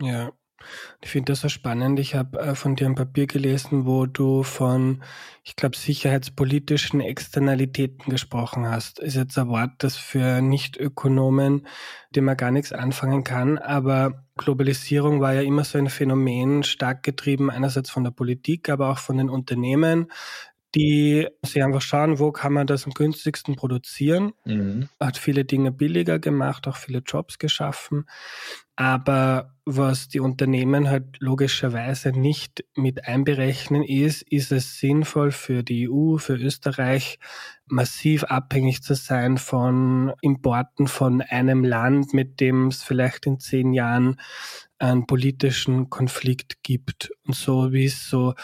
[0.00, 0.32] Ja,
[1.00, 1.98] ich finde das so spannend.
[1.98, 5.02] Ich habe äh, von dir ein Papier gelesen, wo du von,
[5.42, 8.98] ich glaube, sicherheitspolitischen Externalitäten gesprochen hast.
[8.98, 11.66] Ist jetzt ein Wort, das für Nicht-Ökonomen,
[12.14, 13.58] dem man gar nichts anfangen kann.
[13.58, 18.90] Aber Globalisierung war ja immer so ein Phänomen, stark getrieben einerseits von der Politik, aber
[18.90, 20.08] auch von den Unternehmen
[20.74, 24.32] die sich einfach schauen, wo kann man das am günstigsten produzieren.
[24.44, 24.88] Mhm.
[25.00, 28.06] Hat viele Dinge billiger gemacht, auch viele Jobs geschaffen.
[28.76, 35.90] Aber was die Unternehmen halt logischerweise nicht mit einberechnen ist, ist es sinnvoll für die
[35.90, 37.18] EU, für Österreich,
[37.66, 43.72] massiv abhängig zu sein von Importen von einem Land, mit dem es vielleicht in zehn
[43.72, 44.16] Jahren
[44.78, 47.10] einen politischen Konflikt gibt.
[47.26, 48.34] Und so wie es so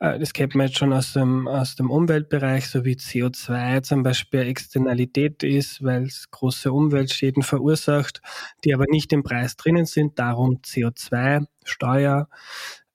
[0.00, 4.40] das kennt man jetzt schon aus dem, aus dem Umweltbereich, so wie CO2 zum Beispiel
[4.40, 8.22] Externalität ist, weil es große Umweltschäden verursacht,
[8.64, 12.28] die aber nicht im Preis drinnen sind, darum CO2, Steuer.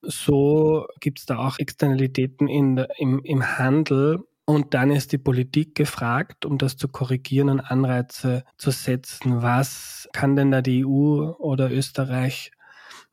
[0.02, 4.24] so gibt es da auch Externalitäten in im, im Handel.
[4.46, 9.42] Und dann ist die Politik gefragt, um das zu korrigieren und Anreize zu setzen.
[9.42, 12.52] Was kann denn da die EU oder Österreich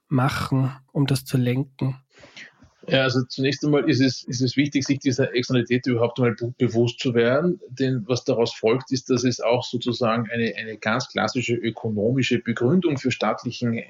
[0.08, 2.02] machen, um das zu lenken?
[2.88, 6.98] Ja, also zunächst einmal ist es, ist es wichtig, sich dieser Externalität überhaupt mal bewusst
[6.98, 7.60] zu werden.
[7.68, 12.98] Denn was daraus folgt, ist, dass es auch sozusagen eine, eine ganz klassische ökonomische Begründung
[12.98, 13.82] für staatlichen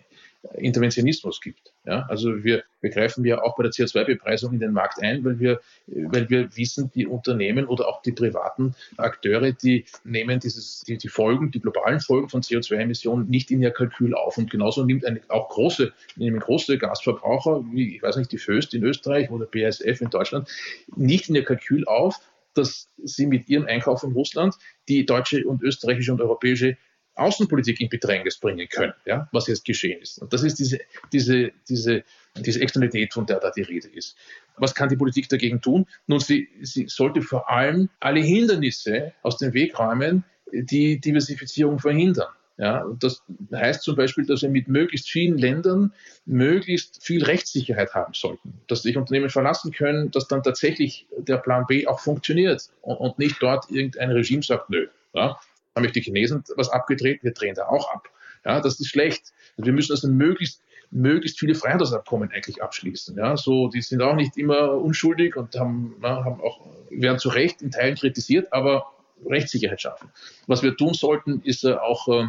[0.54, 1.72] Interventionismus gibt.
[1.84, 5.38] Ja, also wir, wir greifen ja auch bei der CO2-Bepreisung in den Markt ein, weil
[5.38, 10.98] wir, weil wir wissen, die Unternehmen oder auch die privaten Akteure, die nehmen dieses, die,
[10.98, 14.36] die Folgen, die globalen Folgen von CO2-Emissionen nicht in ihr Kalkül auf.
[14.36, 18.74] Und genauso nimmt eine, auch große, nehmen große Gasverbraucher, wie, ich weiß nicht, die Föst
[18.74, 20.48] in Österreich oder BASF in Deutschland,
[20.96, 22.20] nicht in ihr Kalkül auf,
[22.54, 24.56] dass sie mit ihrem Einkauf in Russland
[24.88, 26.76] die deutsche und österreichische und europäische
[27.14, 30.18] Außenpolitik in Bedrängnis bringen können, ja, was jetzt geschehen ist.
[30.18, 30.78] Und das ist diese,
[31.12, 32.04] diese, diese,
[32.36, 34.16] diese Externalität, von der da die Rede ist.
[34.56, 35.86] Was kann die Politik dagegen tun?
[36.06, 42.28] Nun, sie, sie sollte vor allem alle Hindernisse aus dem Weg räumen, die Diversifizierung verhindern.
[42.58, 43.22] Ja, das
[43.52, 45.94] heißt zum Beispiel, dass wir mit möglichst vielen Ländern
[46.26, 51.64] möglichst viel Rechtssicherheit haben sollten, dass sich Unternehmen verlassen können, dass dann tatsächlich der Plan
[51.66, 54.86] B auch funktioniert und, und nicht dort irgendein Regime sagt, nö.
[55.14, 55.38] Ja,
[55.74, 58.08] haben euch die Chinesen was abgedreht, wir drehen da auch ab.
[58.44, 59.32] Ja, das ist schlecht.
[59.56, 63.16] Also wir müssen also möglichst, möglichst viele Freihandelsabkommen eigentlich abschließen.
[63.16, 67.28] Ja, so, die sind auch nicht immer unschuldig und haben, na, haben auch, werden zu
[67.28, 68.92] Recht in Teilen kritisiert, aber
[69.24, 70.10] Rechtssicherheit schaffen.
[70.46, 72.26] Was wir tun sollten, ist äh, auch äh,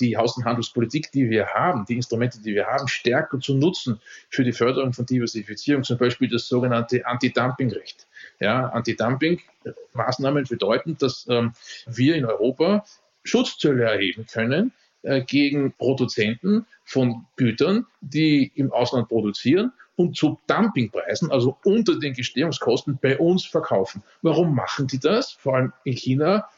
[0.00, 4.00] die Haus- und Handelspolitik, die wir haben, die Instrumente, die wir haben, stärker zu nutzen
[4.28, 8.03] für die Förderung von Diversifizierung, zum Beispiel das sogenannte Anti-Dumping-Recht.
[8.40, 11.52] Ja, Anti-Dumping-Maßnahmen bedeuten, dass ähm,
[11.86, 12.84] wir in Europa
[13.22, 21.30] Schutzzölle erheben können äh, gegen Produzenten von Gütern, die im Ausland produzieren und zu Dumpingpreisen,
[21.30, 24.02] also unter den Gestehungskosten, bei uns verkaufen.
[24.22, 25.32] Warum machen die das?
[25.32, 26.48] Vor allem in China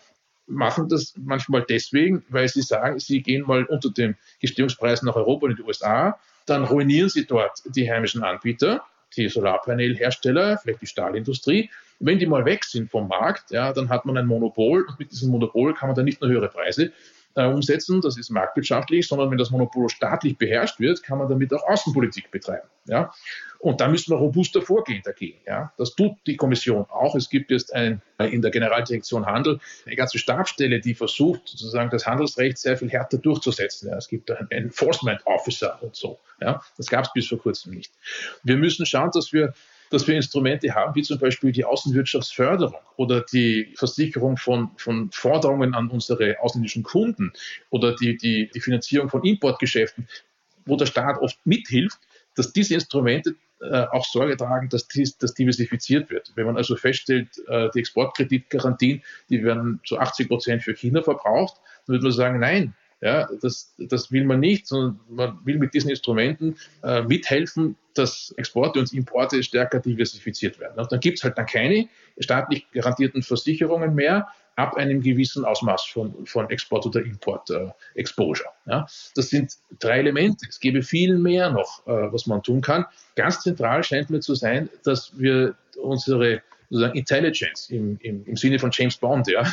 [0.46, 5.46] machen das manchmal deswegen, weil sie sagen, sie gehen mal unter den Gestehungspreisen nach Europa
[5.46, 8.84] und in die USA, dann ruinieren sie dort die heimischen Anbieter
[9.16, 14.04] die Solarpanelhersteller, vielleicht die Stahlindustrie, wenn die mal weg sind vom Markt, ja, dann hat
[14.04, 16.92] man ein Monopol und mit diesem Monopol kann man dann nicht nur höhere Preise
[17.36, 21.52] äh, umsetzen, das ist marktwirtschaftlich, sondern wenn das Monopol staatlich beherrscht wird, kann man damit
[21.54, 22.66] auch Außenpolitik betreiben.
[22.86, 23.12] Ja?
[23.58, 25.38] Und da müssen wir robuster vorgehen dagegen.
[25.46, 25.72] Ja?
[25.76, 27.14] Das tut die Kommission auch.
[27.14, 31.90] Es gibt jetzt ein, äh, in der Generaldirektion Handel eine ganze Stabstelle, die versucht, sozusagen
[31.90, 33.90] das Handelsrecht sehr viel härter durchzusetzen.
[33.90, 33.96] Ja?
[33.96, 36.18] Es gibt einen Enforcement Officer und so.
[36.40, 36.62] Ja?
[36.78, 37.92] Das gab es bis vor kurzem nicht.
[38.42, 39.52] Wir müssen schauen, dass wir
[39.90, 45.74] dass wir Instrumente haben, wie zum Beispiel die Außenwirtschaftsförderung oder die Versicherung von, von Forderungen
[45.74, 47.32] an unsere ausländischen Kunden
[47.70, 50.08] oder die, die, die Finanzierung von Importgeschäften,
[50.64, 51.98] wo der Staat oft mithilft,
[52.34, 56.32] dass diese Instrumente äh, auch Sorge tragen, dass dies dass diversifiziert wird.
[56.34, 61.56] Wenn man also feststellt, äh, die Exportkreditgarantien, die werden zu 80 Prozent für China verbraucht,
[61.86, 62.74] dann würde man sagen, nein,
[63.06, 68.34] ja, das, das will man nicht, sondern man will mit diesen Instrumenten äh, mithelfen, dass
[68.36, 70.76] Exporte und Importe stärker diversifiziert werden.
[70.76, 71.88] Und dann gibt es halt dann keine
[72.18, 78.48] staatlich garantierten Versicherungen mehr ab einem gewissen Ausmaß von, von Export- oder Import-Exposure.
[78.66, 78.86] Äh, ja.
[79.14, 80.44] Das sind drei Elemente.
[80.48, 82.86] Es gäbe viel mehr noch, äh, was man tun kann.
[83.14, 88.58] Ganz zentral scheint mir zu sein, dass wir unsere sozusagen Intelligence im, im, im Sinne
[88.58, 89.44] von James Bond, ja,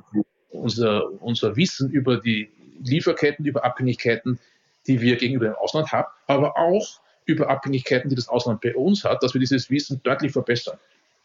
[0.50, 2.50] unser, unser Wissen über die
[2.82, 4.38] Lieferketten, über Abhängigkeiten,
[4.86, 9.04] die wir gegenüber dem Ausland haben, aber auch über Abhängigkeiten, die das Ausland bei uns
[9.04, 10.78] hat, dass wir dieses Wissen deutlich verbessern.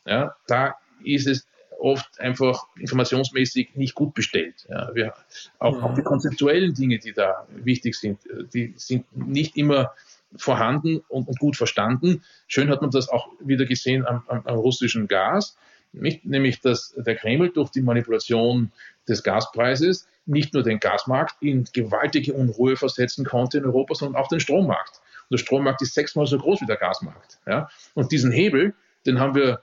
[0.05, 1.47] Ja, da ist es
[1.79, 4.65] oft einfach informationsmäßig nicht gut bestellt.
[4.69, 5.13] Ja, wir,
[5.59, 6.05] auch, auch, die mhm.
[6.05, 8.19] konzeptuellen Dinge, die da wichtig sind,
[8.53, 9.93] die sind nicht immer
[10.35, 12.23] vorhanden und, und gut verstanden.
[12.47, 15.57] Schön hat man das auch wieder gesehen am, am, am russischen Gas,
[15.91, 16.25] nicht?
[16.25, 18.71] nämlich dass der Kreml durch die Manipulation
[19.07, 24.27] des Gaspreises nicht nur den Gasmarkt in gewaltige Unruhe versetzen konnte in Europa, sondern auch
[24.27, 25.01] den Strommarkt.
[25.23, 27.39] Und der Strommarkt ist sechsmal so groß wie der Gasmarkt.
[27.45, 27.69] Ja?
[27.93, 28.73] Und diesen Hebel,
[29.05, 29.61] den haben wir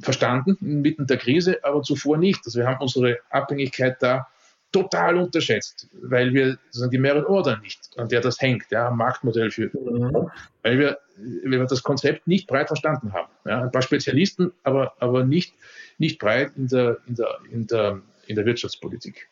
[0.00, 2.42] verstanden inmitten der Krise, aber zuvor nicht.
[2.44, 4.28] Also wir haben unsere Abhängigkeit da
[4.72, 9.50] total unterschätzt, weil wir sozusagen die Merit Order nicht, an der das hängt, ja, Marktmodell
[9.50, 10.30] für, mhm.
[10.62, 13.32] weil wir, weil wir das Konzept nicht breit verstanden haben.
[13.46, 15.54] Ja, ein paar Spezialisten, aber, aber nicht,
[15.98, 19.28] nicht breit in der, in der, in der, in der Wirtschaftspolitik.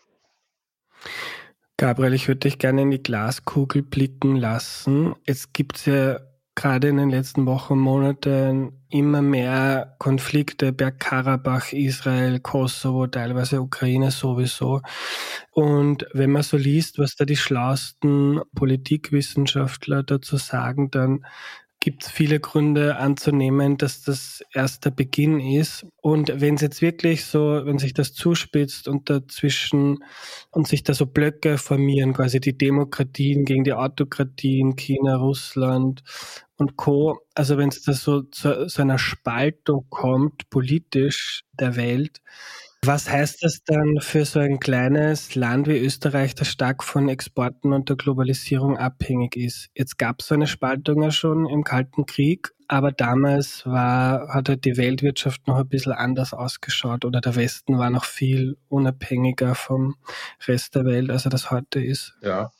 [1.76, 5.14] Gabriel, ich würde dich gerne in die Glaskugel blicken lassen.
[5.26, 6.20] Es gibt ja
[6.54, 14.80] gerade in den letzten Wochen, Monaten immer mehr Konflikte, Bergkarabach, Israel, Kosovo, teilweise Ukraine sowieso.
[15.50, 21.24] Und wenn man so liest, was da die schlauesten Politikwissenschaftler dazu sagen, dann
[21.84, 25.86] gibt es viele Gründe anzunehmen, dass das erst der Beginn ist.
[26.00, 30.02] Und wenn es jetzt wirklich so, wenn sich das zuspitzt und dazwischen
[30.50, 36.02] und sich da so Blöcke formieren, quasi die Demokratien gegen die Autokratien, China, Russland
[36.56, 37.18] und Co.
[37.34, 42.22] Also wenn es da so zu so einer Spaltung kommt, politisch der Welt,
[42.86, 47.72] was heißt das dann für so ein kleines Land wie Österreich, das stark von Exporten
[47.72, 49.70] und der Globalisierung abhängig ist?
[49.74, 54.48] Jetzt gab es so eine Spaltung ja schon im Kalten Krieg, aber damals war, hat
[54.48, 59.54] halt die Weltwirtschaft noch ein bisschen anders ausgeschaut oder der Westen war noch viel unabhängiger
[59.54, 59.96] vom
[60.46, 62.14] Rest der Welt, als er das heute ist.
[62.22, 62.50] Ja,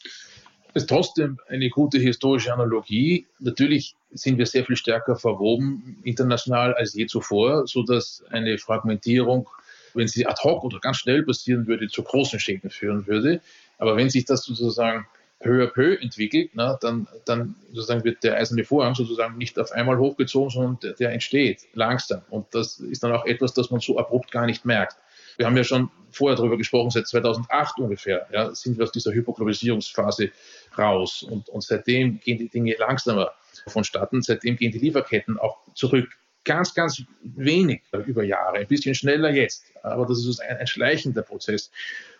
[0.74, 3.26] ist trotzdem eine gute historische Analogie.
[3.38, 9.48] Natürlich sind wir sehr viel stärker verwoben international als je zuvor, sodass eine Fragmentierung
[9.94, 13.40] wenn sie ad hoc oder ganz schnell passieren würde, zu großen Schäden führen würde.
[13.78, 15.06] Aber wenn sich das sozusagen
[15.40, 19.72] peu à peu entwickelt, na, dann, dann sozusagen wird der eiserne Vorhang sozusagen nicht auf
[19.72, 22.22] einmal hochgezogen, sondern der, der entsteht langsam.
[22.30, 24.96] Und das ist dann auch etwas, das man so abrupt gar nicht merkt.
[25.36, 29.12] Wir haben ja schon vorher darüber gesprochen, seit 2008 ungefähr, ja, sind wir aus dieser
[29.12, 30.30] Hypoglobalisierungsphase
[30.78, 31.22] raus.
[31.22, 33.32] Und, und seitdem gehen die Dinge langsamer
[33.66, 34.22] vonstatten.
[34.22, 36.08] Seitdem gehen die Lieferketten auch zurück
[36.44, 41.22] ganz, ganz wenig über Jahre, ein bisschen schneller jetzt, aber das ist ein, ein schleichender
[41.22, 41.70] Prozess.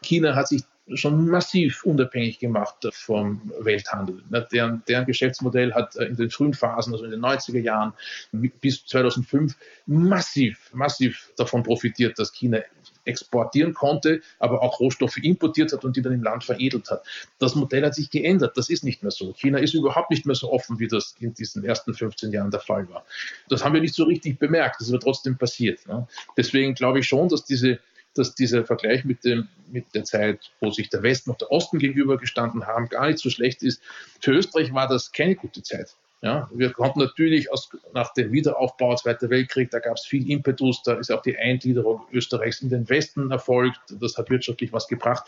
[0.03, 4.23] China hat sich schon massiv unabhängig gemacht vom Welthandel.
[4.53, 7.95] Deren, deren Geschäftsmodell hat in den frühen Phasen, also in den 90er Jahren
[8.33, 12.59] bis 2005, massiv, massiv davon profitiert, dass China
[13.07, 17.05] exportieren konnte, aber auch Rohstoffe importiert hat und die dann im Land veredelt hat.
[17.39, 18.57] Das Modell hat sich geändert.
[18.57, 19.33] Das ist nicht mehr so.
[19.35, 22.61] China ist überhaupt nicht mehr so offen, wie das in diesen ersten 15 Jahren der
[22.61, 23.05] Fall war.
[23.49, 24.81] Das haben wir nicht so richtig bemerkt.
[24.81, 25.87] Das ist aber trotzdem passiert.
[25.87, 26.07] Ne?
[26.37, 27.79] Deswegen glaube ich schon, dass diese
[28.15, 31.79] dass dieser Vergleich mit, dem, mit der Zeit, wo sich der Westen und der Osten
[31.79, 33.83] gegenübergestanden haben, gar nicht so schlecht ist.
[34.21, 35.95] Für Österreich war das keine gute Zeit.
[36.25, 40.83] Ja, wir konnten natürlich aus, nach dem Wiederaufbau Zweiter Weltkrieg, da gab es viel Impetus,
[40.83, 45.27] da ist auch die Eingliederung Österreichs in den Westen erfolgt, das hat wirtschaftlich was gebracht.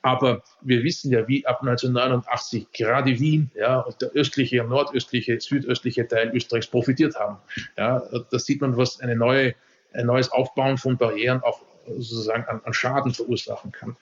[0.00, 6.08] Aber wir wissen ja, wie ab 1989 gerade Wien ja, und der östliche, nordöstliche, südöstliche
[6.08, 7.36] Teil Österreichs profitiert haben.
[7.76, 9.54] Ja, da sieht man, was eine neue,
[9.92, 11.60] ein neues Aufbauen von Barrieren auch
[11.96, 13.96] sozusagen an, an Schaden verursachen kann.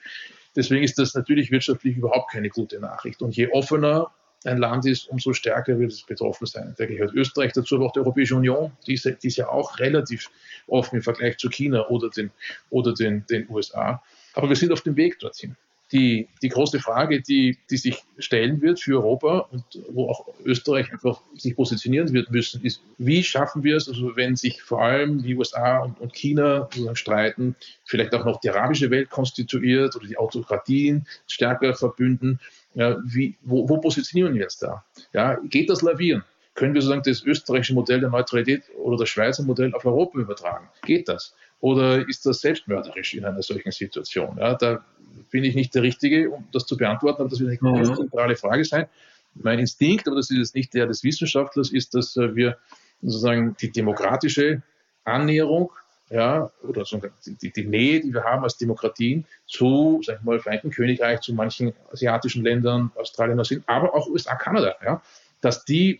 [0.55, 3.21] Deswegen ist das natürlich wirtschaftlich überhaupt keine gute Nachricht.
[3.21, 4.11] Und je offener
[4.45, 6.73] ein Land ist, umso stärker wird es betroffen sein.
[6.77, 9.79] Da gehört Österreich dazu, aber auch die Europäische Union, die ist, die ist ja auch
[9.79, 10.29] relativ
[10.67, 12.31] offen im Vergleich zu China oder den,
[12.69, 14.01] oder den, den USA.
[14.33, 15.55] Aber wir sind auf dem Weg dorthin.
[15.91, 20.91] Die, die große Frage, die, die sich stellen wird für Europa und wo auch Österreich
[20.91, 25.23] einfach sich positionieren wird müssen, ist, wie schaffen wir es, also wenn sich vor allem
[25.23, 30.17] die USA und, und China streiten, vielleicht auch noch die arabische Welt konstituiert oder die
[30.17, 32.39] Autokratien stärker verbünden,
[32.75, 34.85] ja, wie, wo, wo positionieren wir uns da?
[35.13, 36.23] Ja, geht das Lavieren?
[36.53, 40.67] Können wir sozusagen das österreichische Modell der Neutralität oder das Schweizer Modell auf Europa übertragen?
[40.83, 41.33] Geht das?
[41.61, 44.37] Oder ist das selbstmörderisch in einer solchen Situation?
[44.39, 44.83] Ja, da
[45.31, 48.35] bin ich nicht der Richtige, um das zu beantworten, aber das wird eine ganz zentrale
[48.35, 48.87] Frage sein.
[49.35, 52.57] Mein Instinkt, aber das ist jetzt nicht der des Wissenschaftlers, ist, dass äh, wir
[53.01, 54.61] sozusagen die demokratische
[55.03, 55.71] Annäherung
[56.09, 60.39] ja, oder so die, die, Nähe, die wir haben als Demokratien zu, sag ich mal,
[60.39, 65.01] Vereinten Königreich, zu manchen asiatischen Ländern, Australien, aber auch USA, Kanada, ja,
[65.41, 65.99] dass die,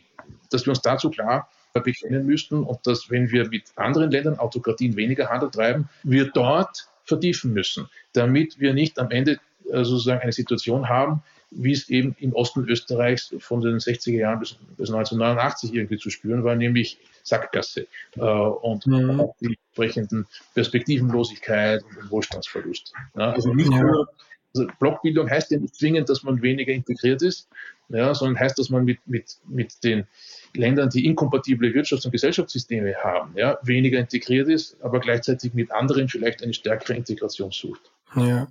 [0.49, 4.95] dass wir uns dazu klar bekennen müssten und dass, wenn wir mit anderen Ländern Autokratien
[4.95, 9.39] weniger Handel treiben, wir dort vertiefen müssen, damit wir nicht am Ende
[9.71, 14.39] äh, sozusagen eine Situation haben, wie es eben im Osten Österreichs von den 60er Jahren
[14.39, 19.19] bis, bis 1989 irgendwie zu spüren war, nämlich Sackgasse äh, und mhm.
[19.19, 22.93] auch die entsprechenden Perspektivenlosigkeit und Wohlstandsverlust.
[23.15, 24.07] Ja, also nicht nur
[24.55, 27.49] also Blockbildung heißt ja nicht zwingend, dass man weniger integriert ist,
[27.89, 30.07] ja, sondern heißt, dass man mit, mit, mit den
[30.55, 36.07] Ländern, die inkompatible Wirtschafts- und Gesellschaftssysteme haben, ja, weniger integriert ist, aber gleichzeitig mit anderen
[36.07, 37.91] vielleicht eine stärkere Integration sucht.
[38.15, 38.47] Ja,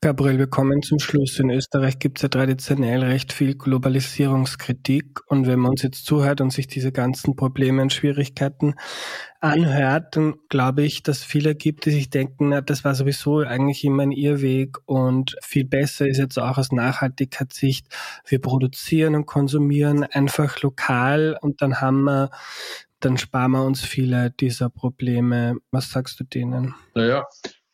[0.00, 1.38] Gabriel, wir kommen zum Schluss.
[1.38, 5.20] In Österreich gibt es ja traditionell recht viel Globalisierungskritik.
[5.28, 8.74] Und wenn man uns jetzt zuhört und sich diese ganzen Probleme und Schwierigkeiten
[9.40, 13.84] anhört, dann glaube ich, dass viele gibt, die sich denken, na, das war sowieso eigentlich
[13.84, 17.86] immer ein Irrweg und viel besser ist jetzt auch aus Nachhaltigkeitssicht,
[18.26, 22.30] wir produzieren und konsumieren einfach lokal und dann haben wir
[22.98, 25.56] dann sparen wir uns viele dieser Probleme.
[25.70, 26.74] Was sagst du denen?
[26.94, 27.24] Naja,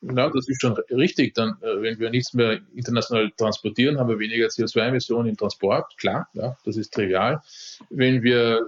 [0.02, 1.34] ja, das ist schon richtig.
[1.34, 5.96] Dann, äh, wenn wir nichts mehr international transportieren, haben wir weniger CO2-Emissionen im Transport.
[5.96, 7.40] Klar, ja, das ist trivial.
[7.88, 8.66] Wenn wir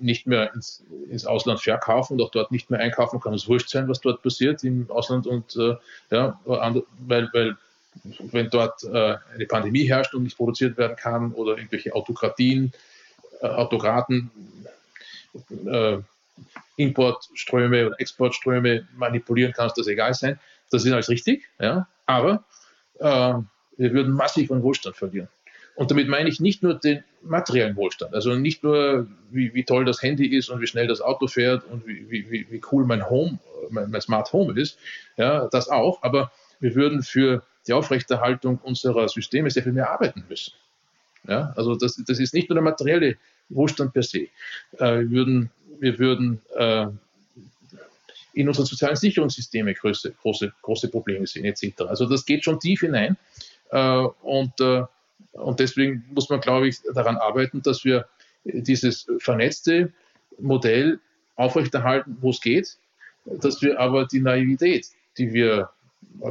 [0.00, 3.70] nicht mehr ins, ins, Ausland verkaufen und auch dort nicht mehr einkaufen, kann es wurscht
[3.70, 5.74] sein, was dort passiert im Ausland und äh,
[6.10, 7.56] ja, weil, weil
[8.30, 12.72] wenn dort äh, eine Pandemie herrscht und nicht produziert werden kann oder irgendwelche Autokratien,
[13.40, 14.30] äh, Autokraten
[15.66, 15.98] äh,
[16.76, 20.38] Importströme oder Exportströme manipulieren kannst, das egal sein.
[20.70, 21.88] Das ist alles richtig, ja.
[22.06, 22.44] Aber
[22.98, 23.34] äh,
[23.76, 25.28] wir würden massiv an Wohlstand verlieren.
[25.74, 29.84] Und damit meine ich nicht nur den materiellen Wohlstand, also nicht nur, wie, wie toll
[29.84, 33.08] das Handy ist und wie schnell das Auto fährt und wie, wie, wie cool mein
[33.08, 33.38] Home,
[33.70, 34.76] mein, mein Smart Home ist,
[35.16, 40.24] ja, das auch, aber wir würden für die Aufrechterhaltung unserer Systeme sehr viel mehr arbeiten
[40.28, 40.52] müssen.
[41.28, 43.16] Ja, also das, das ist nicht nur der materielle
[43.48, 44.28] Wohlstand per se.
[44.78, 46.88] Äh, wir würden, wir würden äh,
[48.38, 51.82] in unseren sozialen Sicherungssysteme große, große, große Probleme sehen, etc.
[51.88, 53.16] Also das geht schon tief hinein.
[53.70, 54.84] Äh, und, äh,
[55.32, 58.06] und deswegen muss man, glaube ich, daran arbeiten, dass wir
[58.44, 59.92] dieses vernetzte
[60.38, 61.00] Modell
[61.34, 62.76] aufrechterhalten, wo es geht,
[63.24, 64.86] dass wir aber die Naivität,
[65.18, 65.70] die wir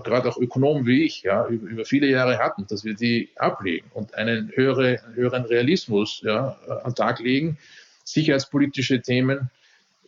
[0.06, 4.16] gerade auch Ökonomen wie ich, ja, über, viele Jahre hatten, dass wir die ablegen und
[4.16, 7.58] einen, höhere, höheren Realismus ja, an den Tag legen,
[8.06, 9.50] sicherheitspolitische Themen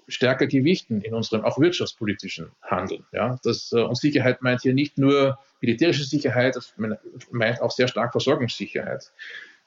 [0.10, 3.06] stärker gewichten in unserem auch wirtschaftspolitischen Handeln.
[3.12, 3.40] Ja.
[3.44, 6.74] Das, äh, und Sicherheit meint hier nicht nur militärische Sicherheit, das
[7.32, 9.12] meint auch sehr stark Versorgungssicherheit.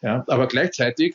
[0.00, 0.24] Ja.
[0.26, 1.14] Aber gleichzeitig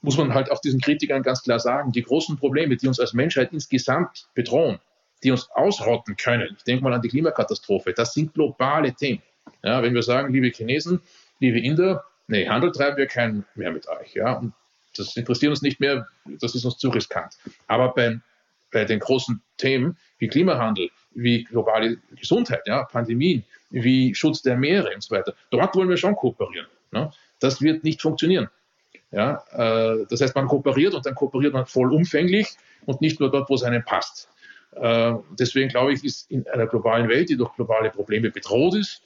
[0.00, 3.12] muss man halt auch diesen Kritikern ganz klar sagen, die großen Probleme, die uns als
[3.12, 4.78] Menschheit insgesamt bedrohen,
[5.22, 9.22] die uns ausrotten können, ich denke mal an die Klimakatastrophe, das sind globale Themen.
[9.62, 11.00] Ja, wenn wir sagen, liebe Chinesen,
[11.38, 14.14] liebe Inder, nee, Handel treiben wir keinen mehr mit euch.
[14.14, 14.52] Ja, und
[14.96, 16.06] das interessiert uns nicht mehr,
[16.40, 17.34] das ist uns zu riskant.
[17.66, 18.20] Aber bei,
[18.70, 24.94] bei den großen Themen wie Klimahandel, wie globale Gesundheit, ja, Pandemien, wie Schutz der Meere
[24.94, 26.66] und so weiter, dort wollen wir schon kooperieren.
[26.90, 27.12] Ne?
[27.40, 28.48] Das wird nicht funktionieren.
[29.10, 32.48] Ja, äh, das heißt, man kooperiert und dann kooperiert man vollumfänglich
[32.86, 34.28] und nicht nur dort, wo es einem passt.
[34.74, 39.02] Äh, deswegen glaube ich, ist in einer globalen Welt, die durch globale Probleme bedroht ist,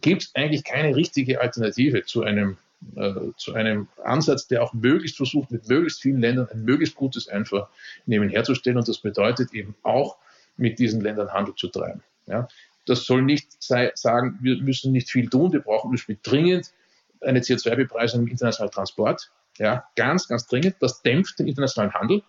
[0.00, 2.56] gibt es eigentlich keine richtige Alternative zu einem,
[2.96, 7.28] äh, zu einem Ansatz, der auch möglichst versucht, mit möglichst vielen Ländern ein möglichst gutes
[7.28, 8.78] Einvernehmen herzustellen.
[8.78, 10.16] Und das bedeutet eben auch,
[10.56, 12.02] mit diesen Ländern Handel zu treiben.
[12.26, 12.48] Ja?
[12.86, 16.72] Das soll nicht sagen, wir müssen nicht viel tun, wir brauchen dringend
[17.20, 19.30] eine CO2-Bepreisung im internationalen Transport.
[19.58, 20.76] Ja, ganz, ganz dringend.
[20.80, 22.22] Das dämpft den internationalen Handel.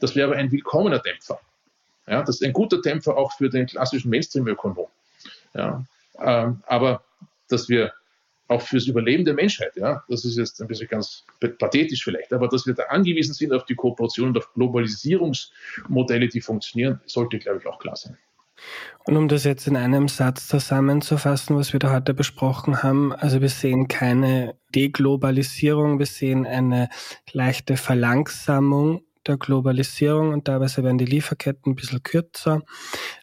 [0.00, 1.40] Das wäre aber ein willkommener Dämpfer.
[2.06, 4.88] Ja, das ist ein guter Dämpfer auch für den klassischen Mainstream-Ökonom.
[5.54, 5.84] Ja,
[6.18, 7.04] ähm, aber
[7.48, 7.92] dass wir
[8.52, 11.24] auch fürs Überleben der Menschheit, ja, das ist jetzt ein bisschen ganz
[11.58, 16.40] pathetisch vielleicht, aber dass wir da angewiesen sind auf die Kooperation und auf Globalisierungsmodelle, die
[16.40, 18.16] funktionieren, sollte, glaube ich, auch klar sein.
[19.04, 23.40] Und um das jetzt in einem Satz zusammenzufassen, was wir da heute besprochen haben, also
[23.40, 26.88] wir sehen keine Deglobalisierung, wir sehen eine
[27.32, 32.62] leichte Verlangsamung der Globalisierung und teilweise werden die Lieferketten ein bisschen kürzer.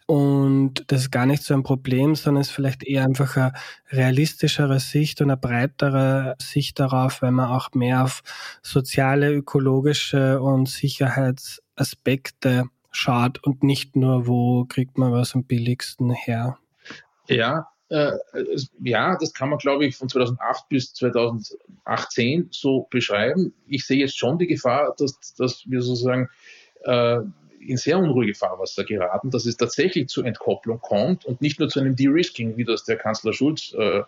[0.06, 3.52] Und das ist gar nicht so ein Problem, sondern ist vielleicht eher einfach eine
[3.90, 8.22] realistischere Sicht und eine breitere Sicht darauf, wenn man auch mehr auf
[8.62, 16.58] soziale, ökologische und Sicherheitsaspekte schaut und nicht nur, wo kriegt man was am billigsten her.
[17.28, 18.12] Ja, äh,
[18.82, 23.52] ja, das kann man, glaube ich, von 2008 bis 2018 so beschreiben.
[23.66, 26.28] Ich sehe jetzt schon die Gefahr, dass, dass wir sozusagen
[26.84, 27.20] äh,
[27.60, 31.80] in sehr unruhige Fahrwasser geraten, dass es tatsächlich zur Entkopplung kommt und nicht nur zu
[31.80, 34.02] einem De-Risking, wie das der Kanzler Schulz, äh,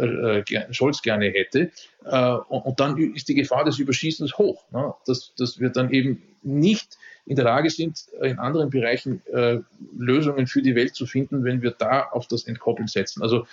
[0.00, 1.70] äh, Scholz gerne hätte.
[2.04, 4.94] Äh, und, und, dann ist die Gefahr des Überschießens hoch, ne?
[5.06, 9.58] dass, dass wir dann eben nicht in der Lage sind, in anderen Bereichen äh,
[9.96, 13.22] Lösungen für die Welt zu finden, wenn wir da auf das Entkoppeln setzen.
[13.22, 13.46] Also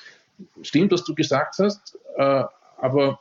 [0.61, 2.43] stimmt, was du gesagt hast, äh,
[2.77, 3.19] aber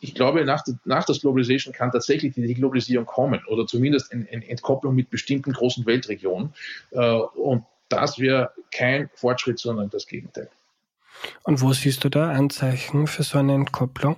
[0.00, 4.48] ich glaube, nach, nach der Globalization kann tatsächlich die Deglobalisierung kommen oder zumindest eine, eine
[4.48, 6.54] Entkopplung mit bestimmten großen Weltregionen.
[6.90, 10.50] Äh, und das wäre kein Fortschritt, sondern das Gegenteil.
[11.42, 14.16] Und wo siehst du da Anzeichen für so eine Entkopplung?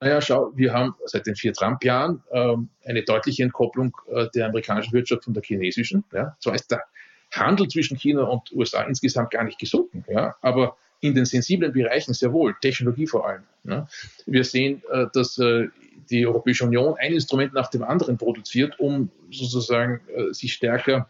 [0.00, 4.94] Naja, schau, wir haben seit den vier Trump-Jahren ähm, eine deutliche Entkopplung äh, der amerikanischen
[4.94, 6.04] Wirtschaft von der chinesischen.
[6.12, 6.36] Ja.
[6.40, 6.84] Zwar ist der
[7.32, 12.14] Handel zwischen China und USA insgesamt gar nicht gesunken, ja, aber in den sensiblen Bereichen
[12.14, 13.42] sehr wohl, Technologie vor allem.
[13.64, 13.88] Ja.
[14.26, 15.68] Wir sehen, äh, dass äh,
[16.10, 21.08] die Europäische Union ein Instrument nach dem anderen produziert, um sozusagen äh, sich stärker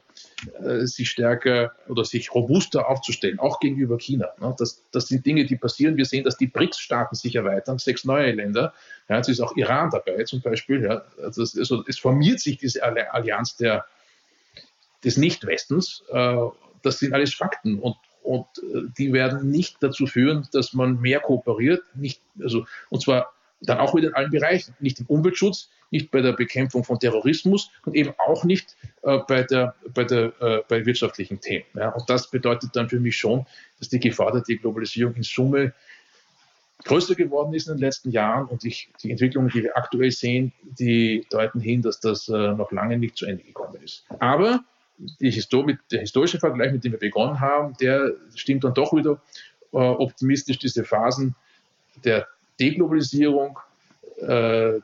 [0.63, 4.29] äh, sich stärker oder sich robuster aufzustellen, auch gegenüber China.
[4.41, 4.55] Ne?
[4.59, 5.97] Das, das sind Dinge, die passieren.
[5.97, 8.73] Wir sehen, dass die BRICS-Staaten sich erweitern, sechs neue Länder.
[9.09, 10.83] Ja, jetzt ist auch Iran dabei zum Beispiel.
[10.83, 11.05] Ja.
[11.19, 13.85] Das, also es formiert sich diese Allianz der,
[15.05, 16.05] des Nicht-Westens.
[16.11, 16.37] Äh,
[16.83, 21.21] das sind alles Fakten und, und äh, die werden nicht dazu führen, dass man mehr
[21.21, 26.11] kooperiert, nicht, also, und zwar dann auch wieder in allen Bereichen, nicht im Umweltschutz, nicht
[26.11, 30.63] bei der Bekämpfung von Terrorismus und eben auch nicht äh, bei, der, bei, der, äh,
[30.69, 31.65] bei wirtschaftlichen Themen.
[31.75, 31.91] Ja.
[31.91, 33.47] Und das bedeutet dann für mich schon,
[33.79, 35.75] dass die Gefahr der Deglobalisierung in Summe
[36.85, 40.53] größer geworden ist in den letzten Jahren und ich, die Entwicklungen, die wir aktuell sehen,
[40.63, 44.07] die deuten hin, dass das äh, noch lange nicht zu Ende gekommen ist.
[44.19, 44.61] Aber
[45.19, 49.21] Histor mit, der historische Vergleich, mit dem wir begonnen haben, der stimmt dann doch wieder
[49.73, 50.59] äh, optimistisch.
[50.59, 51.35] Diese Phasen
[52.05, 52.27] der
[52.59, 53.59] Deglobalisierung,
[54.19, 54.81] äh,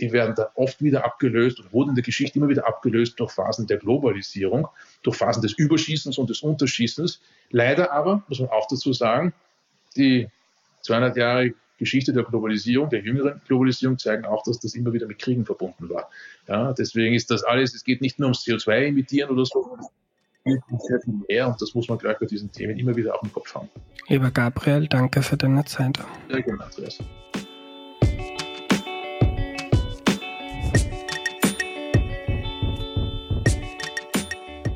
[0.00, 3.30] die werden dann oft wieder abgelöst und wurden in der Geschichte immer wieder abgelöst durch
[3.30, 4.68] Phasen der Globalisierung,
[5.02, 7.20] durch Phasen des Überschießens und des Unterschießens.
[7.50, 9.32] Leider aber, muss man auch dazu sagen,
[9.96, 10.28] die
[10.82, 15.18] 200 Jahre Geschichte der Globalisierung, der jüngeren Globalisierung zeigen auch, dass das immer wieder mit
[15.18, 16.08] Kriegen verbunden war.
[16.46, 19.76] Ja, deswegen ist das alles, es geht nicht nur ums CO2-Emittieren oder so,
[20.44, 23.14] es geht sehr viel mehr und das muss man gleich bei diesen Themen immer wieder
[23.14, 23.68] auf den Kopf haben.
[24.08, 25.98] Lieber Gabriel, danke für deine Zeit.
[26.28, 26.98] Sehr gerne, Andreas.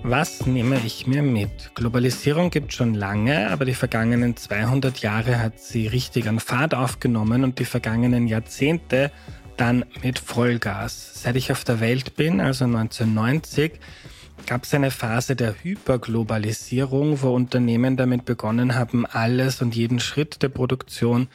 [0.09, 1.74] Was nehme ich mir mit?
[1.74, 7.42] Globalisierung gibt schon lange, aber die vergangenen 200 Jahre hat sie richtig an Fahrt aufgenommen
[7.42, 9.11] und die vergangenen Jahrzehnte
[9.57, 11.22] dann mit Vollgas.
[11.24, 13.80] Seit ich auf der Welt bin, also 1990,
[14.46, 20.40] gab es eine Phase der Hyperglobalisierung, wo Unternehmen damit begonnen haben, alles und jeden Schritt
[20.40, 21.26] der Produktion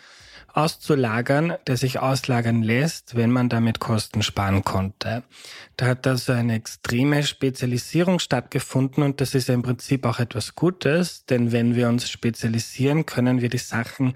[0.54, 5.24] auszulagern, der sich auslagern lässt, wenn man damit Kosten sparen konnte.
[5.78, 11.26] Da hat also eine extreme Spezialisierung stattgefunden und das ist im Prinzip auch etwas Gutes,
[11.26, 14.14] denn wenn wir uns spezialisieren, können wir die Sachen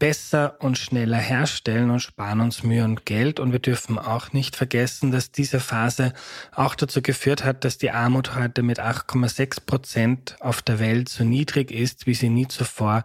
[0.00, 3.38] besser und schneller herstellen und sparen uns Mühe und Geld.
[3.38, 6.12] Und wir dürfen auch nicht vergessen, dass diese Phase
[6.52, 11.22] auch dazu geführt hat, dass die Armut heute mit 8,6 Prozent auf der Welt so
[11.22, 13.04] niedrig ist, wie sie nie zuvor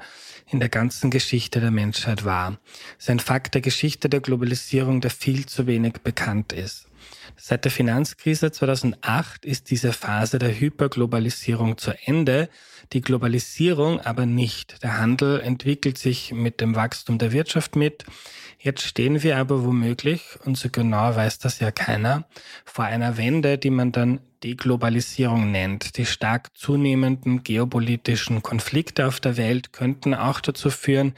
[0.49, 2.57] in der ganzen Geschichte der Menschheit war.
[2.95, 6.87] Das ist ein Fakt der Geschichte der Globalisierung, der viel zu wenig bekannt ist.
[7.37, 12.49] Seit der Finanzkrise 2008 ist diese Phase der Hyperglobalisierung zu Ende,
[12.93, 14.81] die Globalisierung aber nicht.
[14.83, 18.05] Der Handel entwickelt sich mit dem Wachstum der Wirtschaft mit.
[18.59, 22.25] Jetzt stehen wir aber womöglich, und so genau weiß das ja keiner,
[22.63, 25.97] vor einer Wende, die man dann Deglobalisierung nennt.
[25.97, 31.13] Die stark zunehmenden geopolitischen Konflikte auf der Welt könnten auch dazu führen,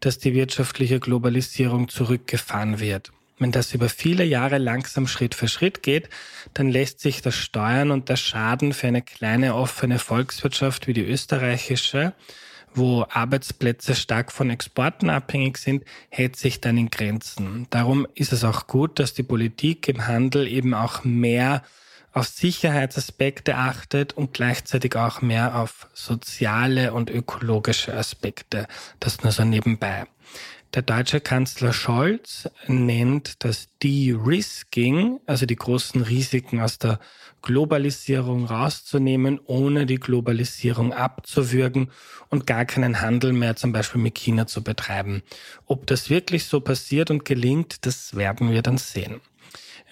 [0.00, 3.12] dass die wirtschaftliche Globalisierung zurückgefahren wird.
[3.42, 6.08] Wenn das über viele Jahre langsam Schritt für Schritt geht,
[6.54, 11.04] dann lässt sich das Steuern und der Schaden für eine kleine offene Volkswirtschaft wie die
[11.04, 12.12] österreichische,
[12.72, 17.66] wo Arbeitsplätze stark von Exporten abhängig sind, hält sich dann in Grenzen.
[17.70, 21.64] Darum ist es auch gut, dass die Politik im Handel eben auch mehr
[22.12, 28.68] auf Sicherheitsaspekte achtet und gleichzeitig auch mehr auf soziale und ökologische Aspekte.
[29.00, 30.06] Das nur so nebenbei.
[30.74, 36.98] Der deutsche Kanzler Scholz nennt das De-Risking, also die großen Risiken aus der
[37.42, 41.90] Globalisierung rauszunehmen, ohne die Globalisierung abzuwürgen
[42.30, 45.22] und gar keinen Handel mehr zum Beispiel mit China zu betreiben.
[45.66, 49.20] Ob das wirklich so passiert und gelingt, das werden wir dann sehen.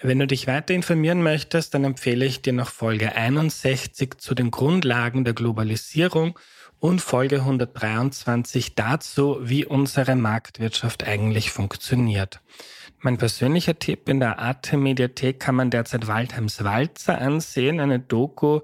[0.01, 4.49] Wenn du dich weiter informieren möchtest, dann empfehle ich dir noch Folge 61 zu den
[4.49, 6.39] Grundlagen der Globalisierung
[6.81, 12.41] und Folge 123 dazu, wie unsere Marktwirtschaft eigentlich funktioniert.
[12.99, 18.61] Mein persönlicher Tipp in der Arte-Mediathek kann man derzeit Waldheims Walzer ansehen, eine Doku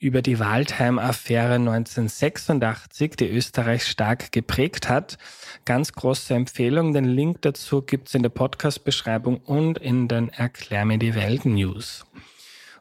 [0.00, 5.16] über die Waldheim-Affäre 1986, die Österreich stark geprägt hat.
[5.64, 6.92] Ganz große Empfehlung.
[6.92, 12.04] Den Link dazu gibt's in der Podcast-Beschreibung und in den Erklär mir die Welt News.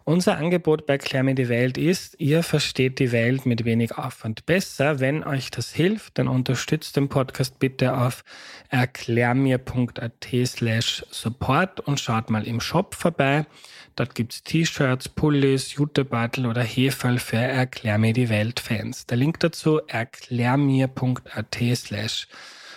[0.04, 4.46] Unser Angebot bei Klär mir die Welt ist, ihr versteht die Welt mit wenig Aufwand
[4.46, 5.00] besser.
[5.00, 8.24] Wenn euch das hilft, dann unterstützt den Podcast bitte auf
[8.70, 13.46] erklärmir.at slash support und schaut mal im Shop vorbei.
[13.96, 19.06] Dort gibt's T-Shirts, Pullis, Jutebeutel oder Heferl für Erklär mir die Welt Fans.
[19.06, 22.28] Der Link dazu erklärmir.at slash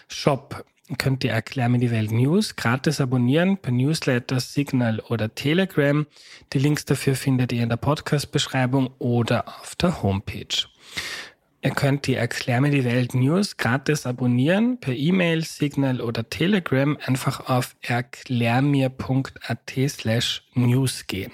[0.09, 0.65] shop
[0.99, 6.07] könnt ihr Erklär mir die Welt News gratis abonnieren per Newsletter, Signal oder Telegram.
[6.53, 10.67] Die Links dafür findet ihr in der Podcast-Beschreibung oder auf der Homepage.
[11.63, 16.99] Ihr könnt die Erklär mir die Welt News gratis abonnieren per E-Mail, Signal oder Telegram
[17.07, 21.33] einfach auf erklärmir.at slash news gehen.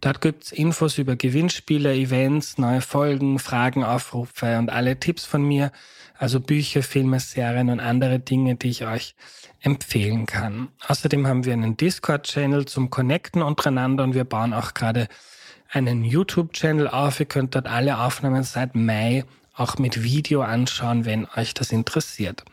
[0.00, 5.72] Dort gibt's Infos über Gewinnspiele, Events, neue Folgen, Fragen, Aufrufe und alle Tipps von mir
[6.18, 9.14] also Bücher, Filme, Serien und andere Dinge, die ich euch
[9.60, 10.68] empfehlen kann.
[10.86, 15.08] Außerdem haben wir einen Discord-Channel zum Connecten untereinander und wir bauen auch gerade
[15.70, 17.20] einen YouTube-Channel auf.
[17.20, 19.24] Ihr könnt dort alle Aufnahmen seit Mai
[19.54, 22.44] auch mit Video anschauen, wenn euch das interessiert.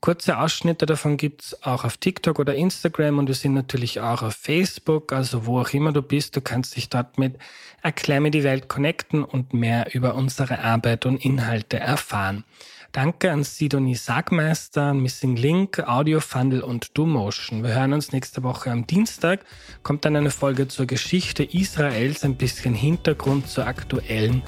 [0.00, 4.22] Kurze Ausschnitte davon gibt es auch auf TikTok oder Instagram und wir sind natürlich auch
[4.22, 7.36] auf Facebook, also wo auch immer du bist, du kannst dich dort mit
[7.80, 12.44] Erklär mir die Welt connecten und mehr über unsere Arbeit und Inhalte erfahren.
[12.90, 17.62] Danke an Sidonie Sagmeister, Missing Link, Audio Funnel und DoMotion.
[17.62, 19.40] Wir hören uns nächste Woche am Dienstag.
[19.82, 24.42] Kommt dann eine Folge zur Geschichte Israels, ein bisschen Hintergrund zur aktuellen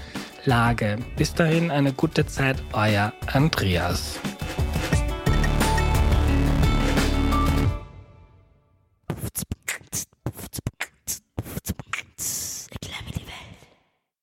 [0.44, 0.98] Lage.
[1.16, 4.18] Bis dahin eine gute Zeit, euer Andreas.